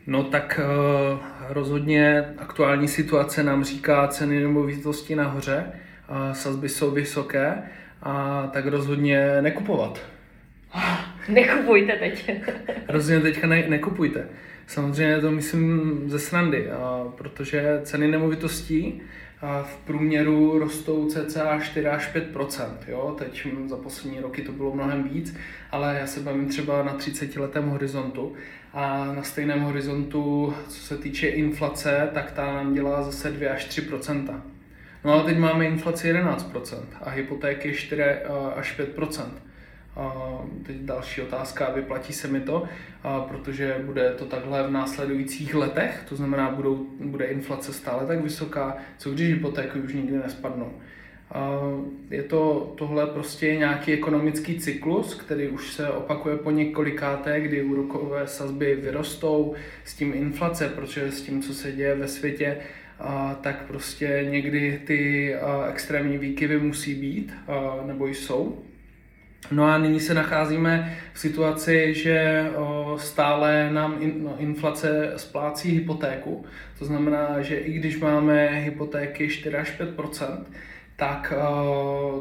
No 0.07 0.23
tak 0.23 0.59
rozhodně 1.49 2.25
aktuální 2.37 2.87
situace 2.87 3.43
nám 3.43 3.63
říká 3.63 4.07
ceny 4.07 4.39
nemovitosti 4.39 5.15
nahoře, 5.15 5.71
sazby 6.31 6.69
jsou 6.69 6.91
vysoké 6.91 7.63
a 8.01 8.47
tak 8.53 8.65
rozhodně 8.65 9.41
nekupovat. 9.41 10.01
Nekupujte 11.29 11.93
teď. 11.93 12.31
rozhodně 12.87 13.21
teďka 13.21 13.47
ne, 13.47 13.63
nekupujte. 13.67 14.27
Samozřejmě 14.67 15.19
to 15.19 15.31
myslím 15.31 16.03
ze 16.05 16.19
srandy, 16.19 16.71
a 16.71 17.11
protože 17.17 17.79
ceny 17.83 18.07
nemovitostí 18.07 19.01
a 19.41 19.63
v 19.63 19.77
průměru 19.77 20.59
rostou 20.59 21.09
cca 21.09 21.59
4 21.59 21.87
až 21.87 22.07
5 22.07 22.27
jo? 22.87 23.15
Teď 23.17 23.47
za 23.65 23.77
poslední 23.77 24.19
roky 24.19 24.41
to 24.41 24.51
bylo 24.51 24.75
mnohem 24.75 25.03
víc, 25.03 25.37
ale 25.71 25.97
já 25.99 26.07
se 26.07 26.19
bavím 26.19 26.47
třeba 26.47 26.83
na 26.83 26.93
30 26.93 27.35
letém 27.35 27.69
horizontu 27.69 28.33
a 28.73 29.13
na 29.13 29.23
stejném 29.23 29.59
horizontu, 29.61 30.53
co 30.67 30.79
se 30.79 30.97
týče 30.97 31.27
inflace, 31.27 32.09
tak 32.13 32.31
ta 32.31 32.45
nám 32.53 32.73
dělá 32.73 33.03
zase 33.03 33.31
2 33.31 33.51
až 33.51 33.65
3 33.65 33.81
No 35.05 35.13
a 35.13 35.23
teď 35.23 35.37
máme 35.37 35.65
inflaci 35.65 36.13
11% 36.13 36.79
a 37.01 37.09
hypotéky 37.09 37.73
4 37.73 38.03
až 38.55 38.79
5%. 38.79 39.23
teď 40.65 40.75
další 40.75 41.21
otázka, 41.21 41.71
vyplatí 41.75 42.13
se 42.13 42.27
mi 42.27 42.39
to, 42.39 42.63
protože 43.27 43.75
bude 43.85 44.11
to 44.11 44.25
takhle 44.25 44.67
v 44.67 44.71
následujících 44.71 45.55
letech, 45.55 46.03
to 46.09 46.15
znamená, 46.15 46.51
budou, 46.51 46.87
bude 46.99 47.25
inflace 47.25 47.73
stále 47.73 48.07
tak 48.07 48.21
vysoká, 48.21 48.77
co 48.97 49.11
když 49.11 49.29
hypotéky 49.29 49.79
už 49.79 49.93
nikdy 49.93 50.17
nespadnou. 50.17 50.71
Je 52.09 52.23
to 52.23 52.73
tohle 52.77 53.07
prostě 53.07 53.55
nějaký 53.55 53.93
ekonomický 53.93 54.59
cyklus, 54.59 55.15
který 55.15 55.47
už 55.47 55.73
se 55.73 55.89
opakuje 55.89 56.37
po 56.37 56.51
několikáté, 56.51 57.41
kdy 57.41 57.63
úrokové 57.63 58.27
sazby 58.27 58.75
vyrostou, 58.75 59.53
s 59.83 59.95
tím 59.95 60.13
inflace, 60.15 60.69
protože 60.69 61.11
s 61.11 61.21
tím, 61.21 61.41
co 61.41 61.53
se 61.53 61.71
děje 61.71 61.95
ve 61.95 62.07
světě, 62.07 62.57
tak 63.41 63.65
prostě 63.67 64.27
někdy 64.29 64.81
ty 64.85 65.35
extrémní 65.69 66.17
výkyvy 66.17 66.59
musí 66.59 66.95
být, 66.95 67.33
nebo 67.85 68.07
jsou. 68.07 68.61
No 69.51 69.63
a 69.63 69.77
nyní 69.77 69.99
se 69.99 70.13
nacházíme 70.13 70.97
v 71.13 71.19
situaci, 71.19 71.93
že 71.93 72.47
stále 72.97 73.69
nám 73.71 73.99
no, 74.17 74.35
inflace 74.37 75.13
splácí 75.15 75.71
hypotéku. 75.71 76.45
To 76.79 76.85
znamená, 76.85 77.41
že 77.41 77.55
i 77.55 77.73
když 77.73 77.99
máme 77.99 78.47
hypotéky 78.47 79.29
4 79.29 79.55
až 79.55 79.71
5 79.71 79.89
tak, 80.95 81.33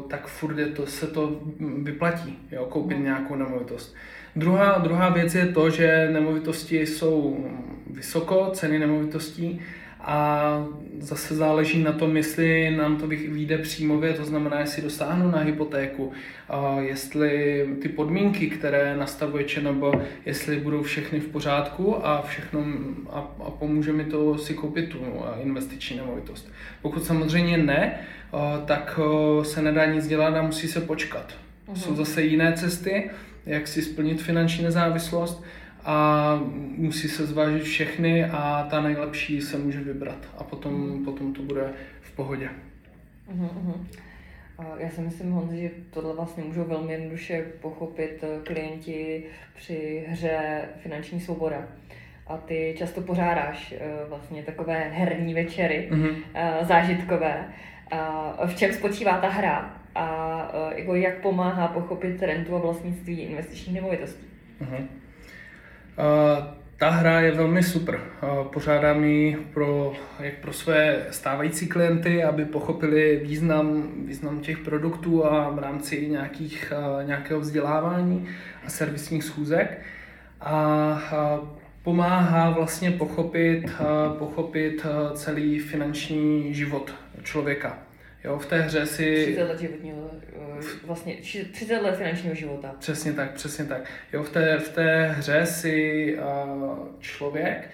tak 0.09 0.27
furt 0.27 0.57
je 0.57 0.65
to, 0.65 0.85
se 0.85 1.07
to 1.07 1.41
vyplatí, 1.83 2.39
jo, 2.51 2.65
koupit 2.65 2.97
nějakou 2.97 3.35
nemovitost. 3.35 3.95
Druhá, 4.35 4.77
druhá 4.77 5.09
věc 5.09 5.35
je 5.35 5.45
to, 5.45 5.69
že 5.69 6.09
nemovitosti 6.13 6.85
jsou 6.85 7.45
vysoko, 7.89 8.49
ceny 8.53 8.79
nemovitostí, 8.79 9.61
a 10.07 10.65
zase 10.99 11.35
záleží 11.35 11.83
na 11.83 11.91
tom, 11.91 12.17
jestli 12.17 12.71
nám 12.77 12.97
to 12.97 13.07
vyjde 13.07 13.57
přímově, 13.57 14.13
to 14.13 14.25
znamená, 14.25 14.59
jestli 14.59 14.81
dosáhnu 14.81 15.31
na 15.31 15.39
hypotéku, 15.39 16.11
jestli 16.79 17.65
ty 17.81 17.89
podmínky, 17.89 18.49
které 18.49 18.97
nastavuje 18.97 19.43
ČNB, 19.43 19.83
jestli 20.25 20.59
budou 20.59 20.83
všechny 20.83 21.19
v 21.19 21.27
pořádku 21.27 22.05
a 22.05 22.21
všechno 22.21 22.65
a, 23.09 23.19
a 23.19 23.51
pomůže 23.51 23.93
mi 23.93 24.05
to 24.05 24.37
si 24.37 24.53
koupit 24.53 24.89
tu 24.89 24.99
investiční 25.43 25.97
nemovitost. 25.97 26.51
Pokud 26.81 27.05
samozřejmě 27.05 27.57
ne, 27.57 27.99
tak 28.65 28.99
se 29.43 29.61
nedá 29.61 29.85
nic 29.85 30.07
dělat 30.07 30.35
a 30.35 30.41
musí 30.41 30.67
se 30.67 30.81
počkat. 30.81 31.33
Uhum. 31.67 31.77
Jsou 31.77 31.95
zase 31.95 32.21
jiné 32.21 32.53
cesty, 32.53 33.09
jak 33.45 33.67
si 33.67 33.81
splnit 33.81 34.21
finanční 34.21 34.63
nezávislost 34.63 35.43
a 35.85 36.39
musí 36.77 37.07
se 37.07 37.25
zvážit 37.25 37.63
všechny 37.63 38.25
a 38.25 38.67
ta 38.69 38.81
nejlepší 38.81 39.41
se 39.41 39.57
může 39.57 39.79
vybrat 39.79 40.17
a 40.37 40.43
potom, 40.43 40.73
mm. 40.73 41.05
potom 41.05 41.33
to 41.33 41.41
bude 41.41 41.73
v 42.01 42.15
pohodě. 42.15 42.49
Uh-huh. 43.33 43.85
Já 44.77 44.89
si 44.89 45.01
myslím, 45.01 45.31
Honzi, 45.31 45.61
že 45.61 45.69
tohle 45.89 46.15
vlastně 46.15 46.43
můžou 46.43 46.63
velmi 46.63 46.93
jednoduše 46.93 47.45
pochopit 47.61 48.23
eh, 48.23 48.39
klienti 48.43 49.23
při 49.55 50.05
hře 50.09 50.61
Finanční 50.79 51.19
svoboda. 51.19 51.67
A 52.27 52.37
ty 52.37 52.75
často 52.77 53.01
pořádáš 53.01 53.73
eh, 53.77 53.79
vlastně 54.09 54.43
takové 54.43 54.89
herní 54.89 55.33
večery, 55.33 55.89
uh-huh. 55.91 56.15
zážitkové. 56.61 57.47
V 58.45 58.55
čem 58.55 58.73
spočívá 58.73 59.17
ta 59.17 59.29
hra 59.29 59.81
a 59.95 60.51
jako 60.75 60.95
jak 60.95 61.21
pomáhá 61.21 61.67
pochopit 61.67 62.21
rentu 62.21 62.55
a 62.55 62.59
vlastnictví 62.59 63.19
investičních 63.19 63.75
nemovitostí? 63.75 64.25
Uh-huh. 64.61 64.87
Ta 66.77 66.89
hra 66.89 67.19
je 67.19 67.31
velmi 67.31 67.63
super. 67.63 67.99
Pořádám 68.53 69.03
ji 69.03 69.37
pro, 69.53 69.93
jak 70.19 70.33
pro 70.33 70.53
své 70.53 71.05
stávající 71.11 71.67
klienty, 71.67 72.23
aby 72.23 72.45
pochopili 72.45 73.21
význam, 73.23 73.83
význam 74.05 74.39
těch 74.39 74.57
produktů 74.57 75.25
a 75.25 75.49
v 75.49 75.59
rámci 75.59 76.07
nějakých, 76.07 76.73
nějakého 77.05 77.39
vzdělávání 77.39 78.27
a 78.65 78.69
servisních 78.69 79.23
schůzek. 79.23 79.81
A 80.41 81.41
pomáhá 81.83 82.49
vlastně 82.49 82.91
pochopit, 82.91 83.63
pochopit 84.19 84.85
celý 85.13 85.59
finanční 85.59 86.53
život 86.53 86.95
člověka. 87.23 87.77
Jo, 88.25 88.39
v 88.39 88.45
té 88.45 88.61
hře 88.61 88.85
si... 88.85 89.23
30 89.23 89.43
let 89.43 89.59
životního, 89.59 90.11
eh, 90.59 90.63
vlastně 90.85 91.15
30 91.51 91.81
let 91.81 91.97
finančního 91.97 92.35
života. 92.35 92.75
Přesně 92.79 93.13
tak, 93.13 93.33
přesně 93.33 93.65
tak. 93.65 93.81
Jo, 94.13 94.23
v 94.23 94.29
té, 94.29 94.57
v 94.57 94.69
té 94.69 95.07
hře 95.07 95.45
si 95.45 96.17
uh, 96.17 96.77
člověk 96.99 97.69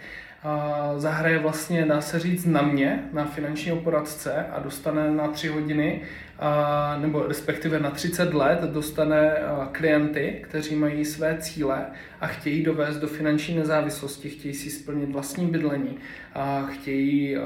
uh, 0.46 1.00
zahraje 1.00 1.40
vlastně, 1.40 1.86
dá 1.86 2.02
se 2.02 2.20
říct, 2.20 2.46
na 2.46 2.62
mě, 2.62 3.04
na 3.14 3.26
finančního 3.26 3.78
poradce 3.78 4.46
a 4.52 4.60
dostane 4.60 5.12
na 5.12 5.28
3 5.28 5.48
hodiny, 5.48 6.02
uh, 6.42 7.02
nebo 7.02 7.28
respektive 7.28 7.80
na 7.80 7.92
30 7.92 8.34
let 8.34 8.62
dostane 8.62 9.36
uh, 9.36 9.66
klienty, 9.66 10.40
kteří 10.44 10.76
mají 10.76 11.06
své 11.06 11.38
cíle 11.38 11.86
a 12.22 12.28
chtějí 12.28 12.64
dovést 12.64 13.00
do 13.00 13.08
finanční 13.08 13.56
nezávislosti, 13.56 14.30
chtějí 14.30 14.54
si 14.54 14.70
splnit 14.70 15.10
vlastní 15.10 15.48
bydlení, 15.48 15.98
uh, 16.36 16.70
chtějí 16.70 17.38
uh, 17.38 17.44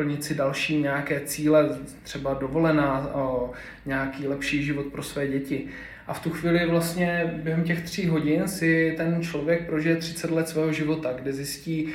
plnit 0.00 0.24
si 0.24 0.34
další 0.34 0.82
nějaké 0.82 1.20
cíle, 1.20 1.68
třeba 2.02 2.34
dovolená, 2.34 3.10
nějaký 3.86 4.28
lepší 4.28 4.64
život 4.64 4.86
pro 4.86 5.02
své 5.02 5.28
děti. 5.28 5.68
A 6.06 6.12
v 6.12 6.22
tu 6.22 6.30
chvíli 6.30 6.66
vlastně 6.66 7.34
během 7.42 7.64
těch 7.64 7.82
tří 7.82 8.08
hodin 8.08 8.48
si 8.48 8.94
ten 8.96 9.22
člověk 9.22 9.66
prožije 9.66 9.96
30 9.96 10.30
let 10.30 10.48
svého 10.48 10.72
života, 10.72 11.12
kde 11.12 11.32
zjistí, 11.32 11.88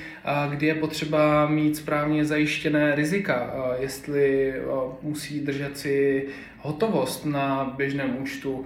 kdy 0.50 0.68
je 0.68 0.76
potřeba 0.76 1.48
mít 1.48 1.78
správně 1.78 2.26
zajištěné 2.26 2.96
rizika, 2.96 3.54
jestli 3.80 4.54
musí 5.02 5.40
držet 5.40 5.78
si 5.78 6.26
hotovost 6.60 7.26
na 7.26 7.74
běžném 7.78 8.18
účtu, 8.22 8.66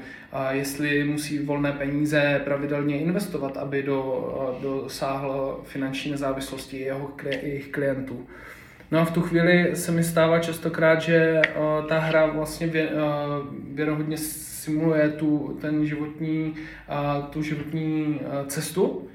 jestli 0.52 1.04
musí 1.04 1.39
volné 1.39 1.71
peníze 1.71 2.41
pravidelně 2.43 2.99
investovat, 2.99 3.58
aby 3.58 3.84
do, 3.84 4.60
dosáhl 4.62 5.62
finanční 5.63 6.12
nezávislosti 6.12 6.80
jeho, 6.80 7.12
jejich 7.41 7.67
klientů. 7.67 8.28
No 8.91 8.99
a 8.99 9.06
v 9.06 9.12
tu 9.12 9.21
chvíli 9.21 9.75
se 9.75 9.91
mi 9.91 10.04
stává 10.04 10.39
častokrát, 10.39 11.02
že 11.02 11.41
uh, 11.41 11.88
ta 11.88 11.99
hra 11.99 12.25
vlastně 12.25 12.67
vě, 12.67 12.88
uh, 12.88 12.97
věrohodně 13.75 14.17
simuluje 14.17 15.10
tu, 15.10 15.58
ten 15.62 15.86
životní, 15.86 16.54
uh, 16.54 17.25
tu 17.25 17.41
životní 17.41 18.19
uh, 18.21 18.47
cestu 18.47 18.84
uh, 18.88 19.08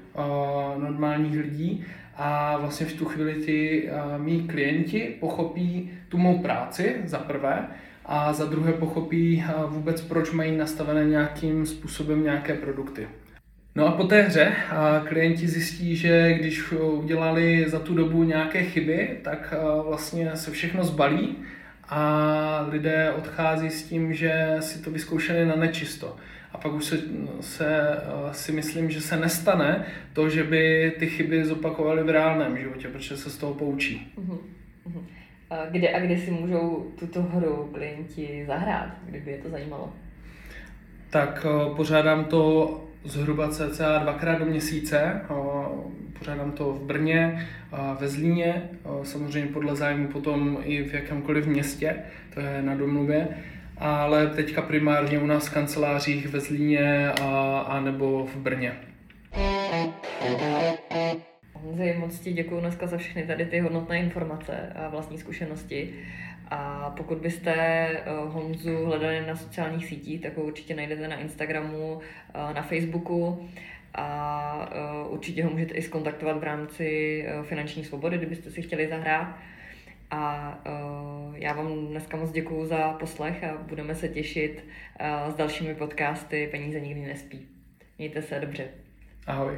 normálních 0.77 1.39
lidí 1.39 1.85
a 2.15 2.57
vlastně 2.57 2.85
v 2.85 2.93
tu 2.93 3.05
chvíli 3.05 3.33
ty 3.33 3.89
uh, 3.89 4.23
mý 4.23 4.47
klienti 4.47 5.15
pochopí 5.19 5.91
tu 6.09 6.17
mou 6.17 6.39
práci 6.39 6.95
za 7.05 7.17
prvé 7.17 7.67
a 8.05 8.33
za 8.33 8.45
druhé 8.45 8.73
pochopí 8.73 9.43
uh, 9.45 9.73
vůbec, 9.73 10.01
proč 10.01 10.31
mají 10.31 10.57
nastavené 10.57 11.05
nějakým 11.05 11.65
způsobem 11.65 12.23
nějaké 12.23 12.53
produkty. 12.53 13.07
No 13.77 13.87
a 13.87 13.91
po 13.91 14.03
té 14.03 14.21
hře 14.21 14.55
a 14.69 14.99
klienti 14.99 15.47
zjistí, 15.47 15.95
že 15.95 16.33
když 16.33 16.71
udělali 16.71 17.69
za 17.69 17.79
tu 17.79 17.95
dobu 17.95 18.23
nějaké 18.23 18.63
chyby, 18.63 19.17
tak 19.23 19.53
vlastně 19.85 20.35
se 20.35 20.51
všechno 20.51 20.83
zbalí 20.83 21.35
a 21.89 22.67
lidé 22.69 23.11
odchází 23.11 23.69
s 23.69 23.83
tím, 23.83 24.13
že 24.13 24.57
si 24.59 24.81
to 24.81 24.91
vyzkoušeli 24.91 25.45
na 25.45 25.55
nečisto. 25.55 26.15
A 26.51 26.57
pak 26.57 26.73
už 26.73 26.85
se, 26.85 26.99
se, 27.41 27.69
si 28.31 28.51
myslím, 28.51 28.89
že 28.91 29.01
se 29.01 29.17
nestane 29.17 29.85
to, 30.13 30.29
že 30.29 30.43
by 30.43 30.93
ty 30.99 31.07
chyby 31.07 31.45
zopakovaly 31.45 32.03
v 32.03 32.09
reálném 32.09 32.57
životě, 32.57 32.87
protože 32.87 33.17
se 33.17 33.29
z 33.29 33.37
toho 33.37 33.53
poučí. 33.53 34.13
Uh-huh. 34.17 35.03
A 35.49 35.65
kde 35.65 35.89
a 35.89 35.99
kde 35.99 36.17
si 36.17 36.31
můžou 36.31 36.91
tuto 36.99 37.21
hru 37.21 37.69
klienti 37.73 38.43
zahrát, 38.47 38.89
kdyby 39.05 39.31
je 39.31 39.37
to 39.37 39.49
zajímalo? 39.49 39.93
Tak 41.09 41.45
pořádám 41.75 42.25
to 42.25 42.84
zhruba 43.05 43.49
cca 43.49 43.97
dvakrát 43.97 44.39
do 44.39 44.45
měsíce. 44.45 45.21
Pořádám 46.19 46.51
to 46.51 46.73
v 46.73 46.81
Brně, 46.81 47.47
ve 47.99 48.07
Zlíně, 48.07 48.69
samozřejmě 49.03 49.49
podle 49.53 49.75
zájmu 49.75 50.07
potom 50.07 50.57
i 50.63 50.83
v 50.83 50.93
jakémkoliv 50.93 51.47
městě, 51.47 51.95
to 52.33 52.39
je 52.39 52.61
na 52.61 52.75
domluvě. 52.75 53.27
Ale 53.77 54.27
teďka 54.27 54.61
primárně 54.61 55.19
u 55.19 55.25
nás 55.25 55.47
v 55.47 55.53
kancelářích 55.53 56.27
ve 56.27 56.39
Zlíně 56.39 57.11
a, 57.11 57.59
a 57.67 57.79
nebo 57.79 58.25
v 58.25 58.35
Brně. 58.35 58.73
Honzi, 61.53 61.95
moc 61.99 62.19
ti 62.19 62.33
děkuji 62.33 62.59
dneska 62.59 62.87
za 62.87 62.97
všechny 62.97 63.23
tady 63.23 63.45
ty 63.45 63.59
hodnotné 63.59 63.99
informace 63.99 64.73
a 64.75 64.89
vlastní 64.89 65.17
zkušenosti. 65.17 65.93
A 66.51 66.89
pokud 66.97 67.17
byste 67.17 67.53
eh, 67.53 68.03
Honzu 68.25 68.85
hledali 68.85 69.25
na 69.27 69.35
sociálních 69.35 69.85
sítích, 69.85 70.21
tak 70.21 70.37
ho 70.37 70.43
určitě 70.43 70.75
najdete 70.75 71.07
na 71.07 71.15
Instagramu, 71.15 71.99
eh, 72.01 72.53
na 72.53 72.61
Facebooku 72.61 73.49
a 73.93 74.69
eh, 74.71 75.07
určitě 75.09 75.43
ho 75.43 75.49
můžete 75.49 75.73
i 75.73 75.81
skontaktovat 75.81 76.37
v 76.37 76.43
rámci 76.43 77.25
finanční 77.43 77.85
svobody, 77.85 78.17
kdybyste 78.17 78.51
si 78.51 78.61
chtěli 78.61 78.87
zahrát. 78.87 79.35
A 80.11 80.59
já 81.33 81.53
vám 81.53 81.87
dneska 81.87 82.17
moc 82.17 82.31
děkuji 82.31 82.65
za 82.65 82.93
poslech 82.93 83.43
a 83.43 83.57
budeme 83.57 83.95
se 83.95 84.09
těšit 84.09 84.65
s 85.29 85.35
dalšími 85.35 85.75
podcasty 85.75 86.47
Peníze 86.51 86.79
nikdy 86.79 87.01
nespí. 87.01 87.47
Mějte 87.97 88.21
se 88.21 88.39
dobře. 88.39 88.67
Ahoj. 89.27 89.57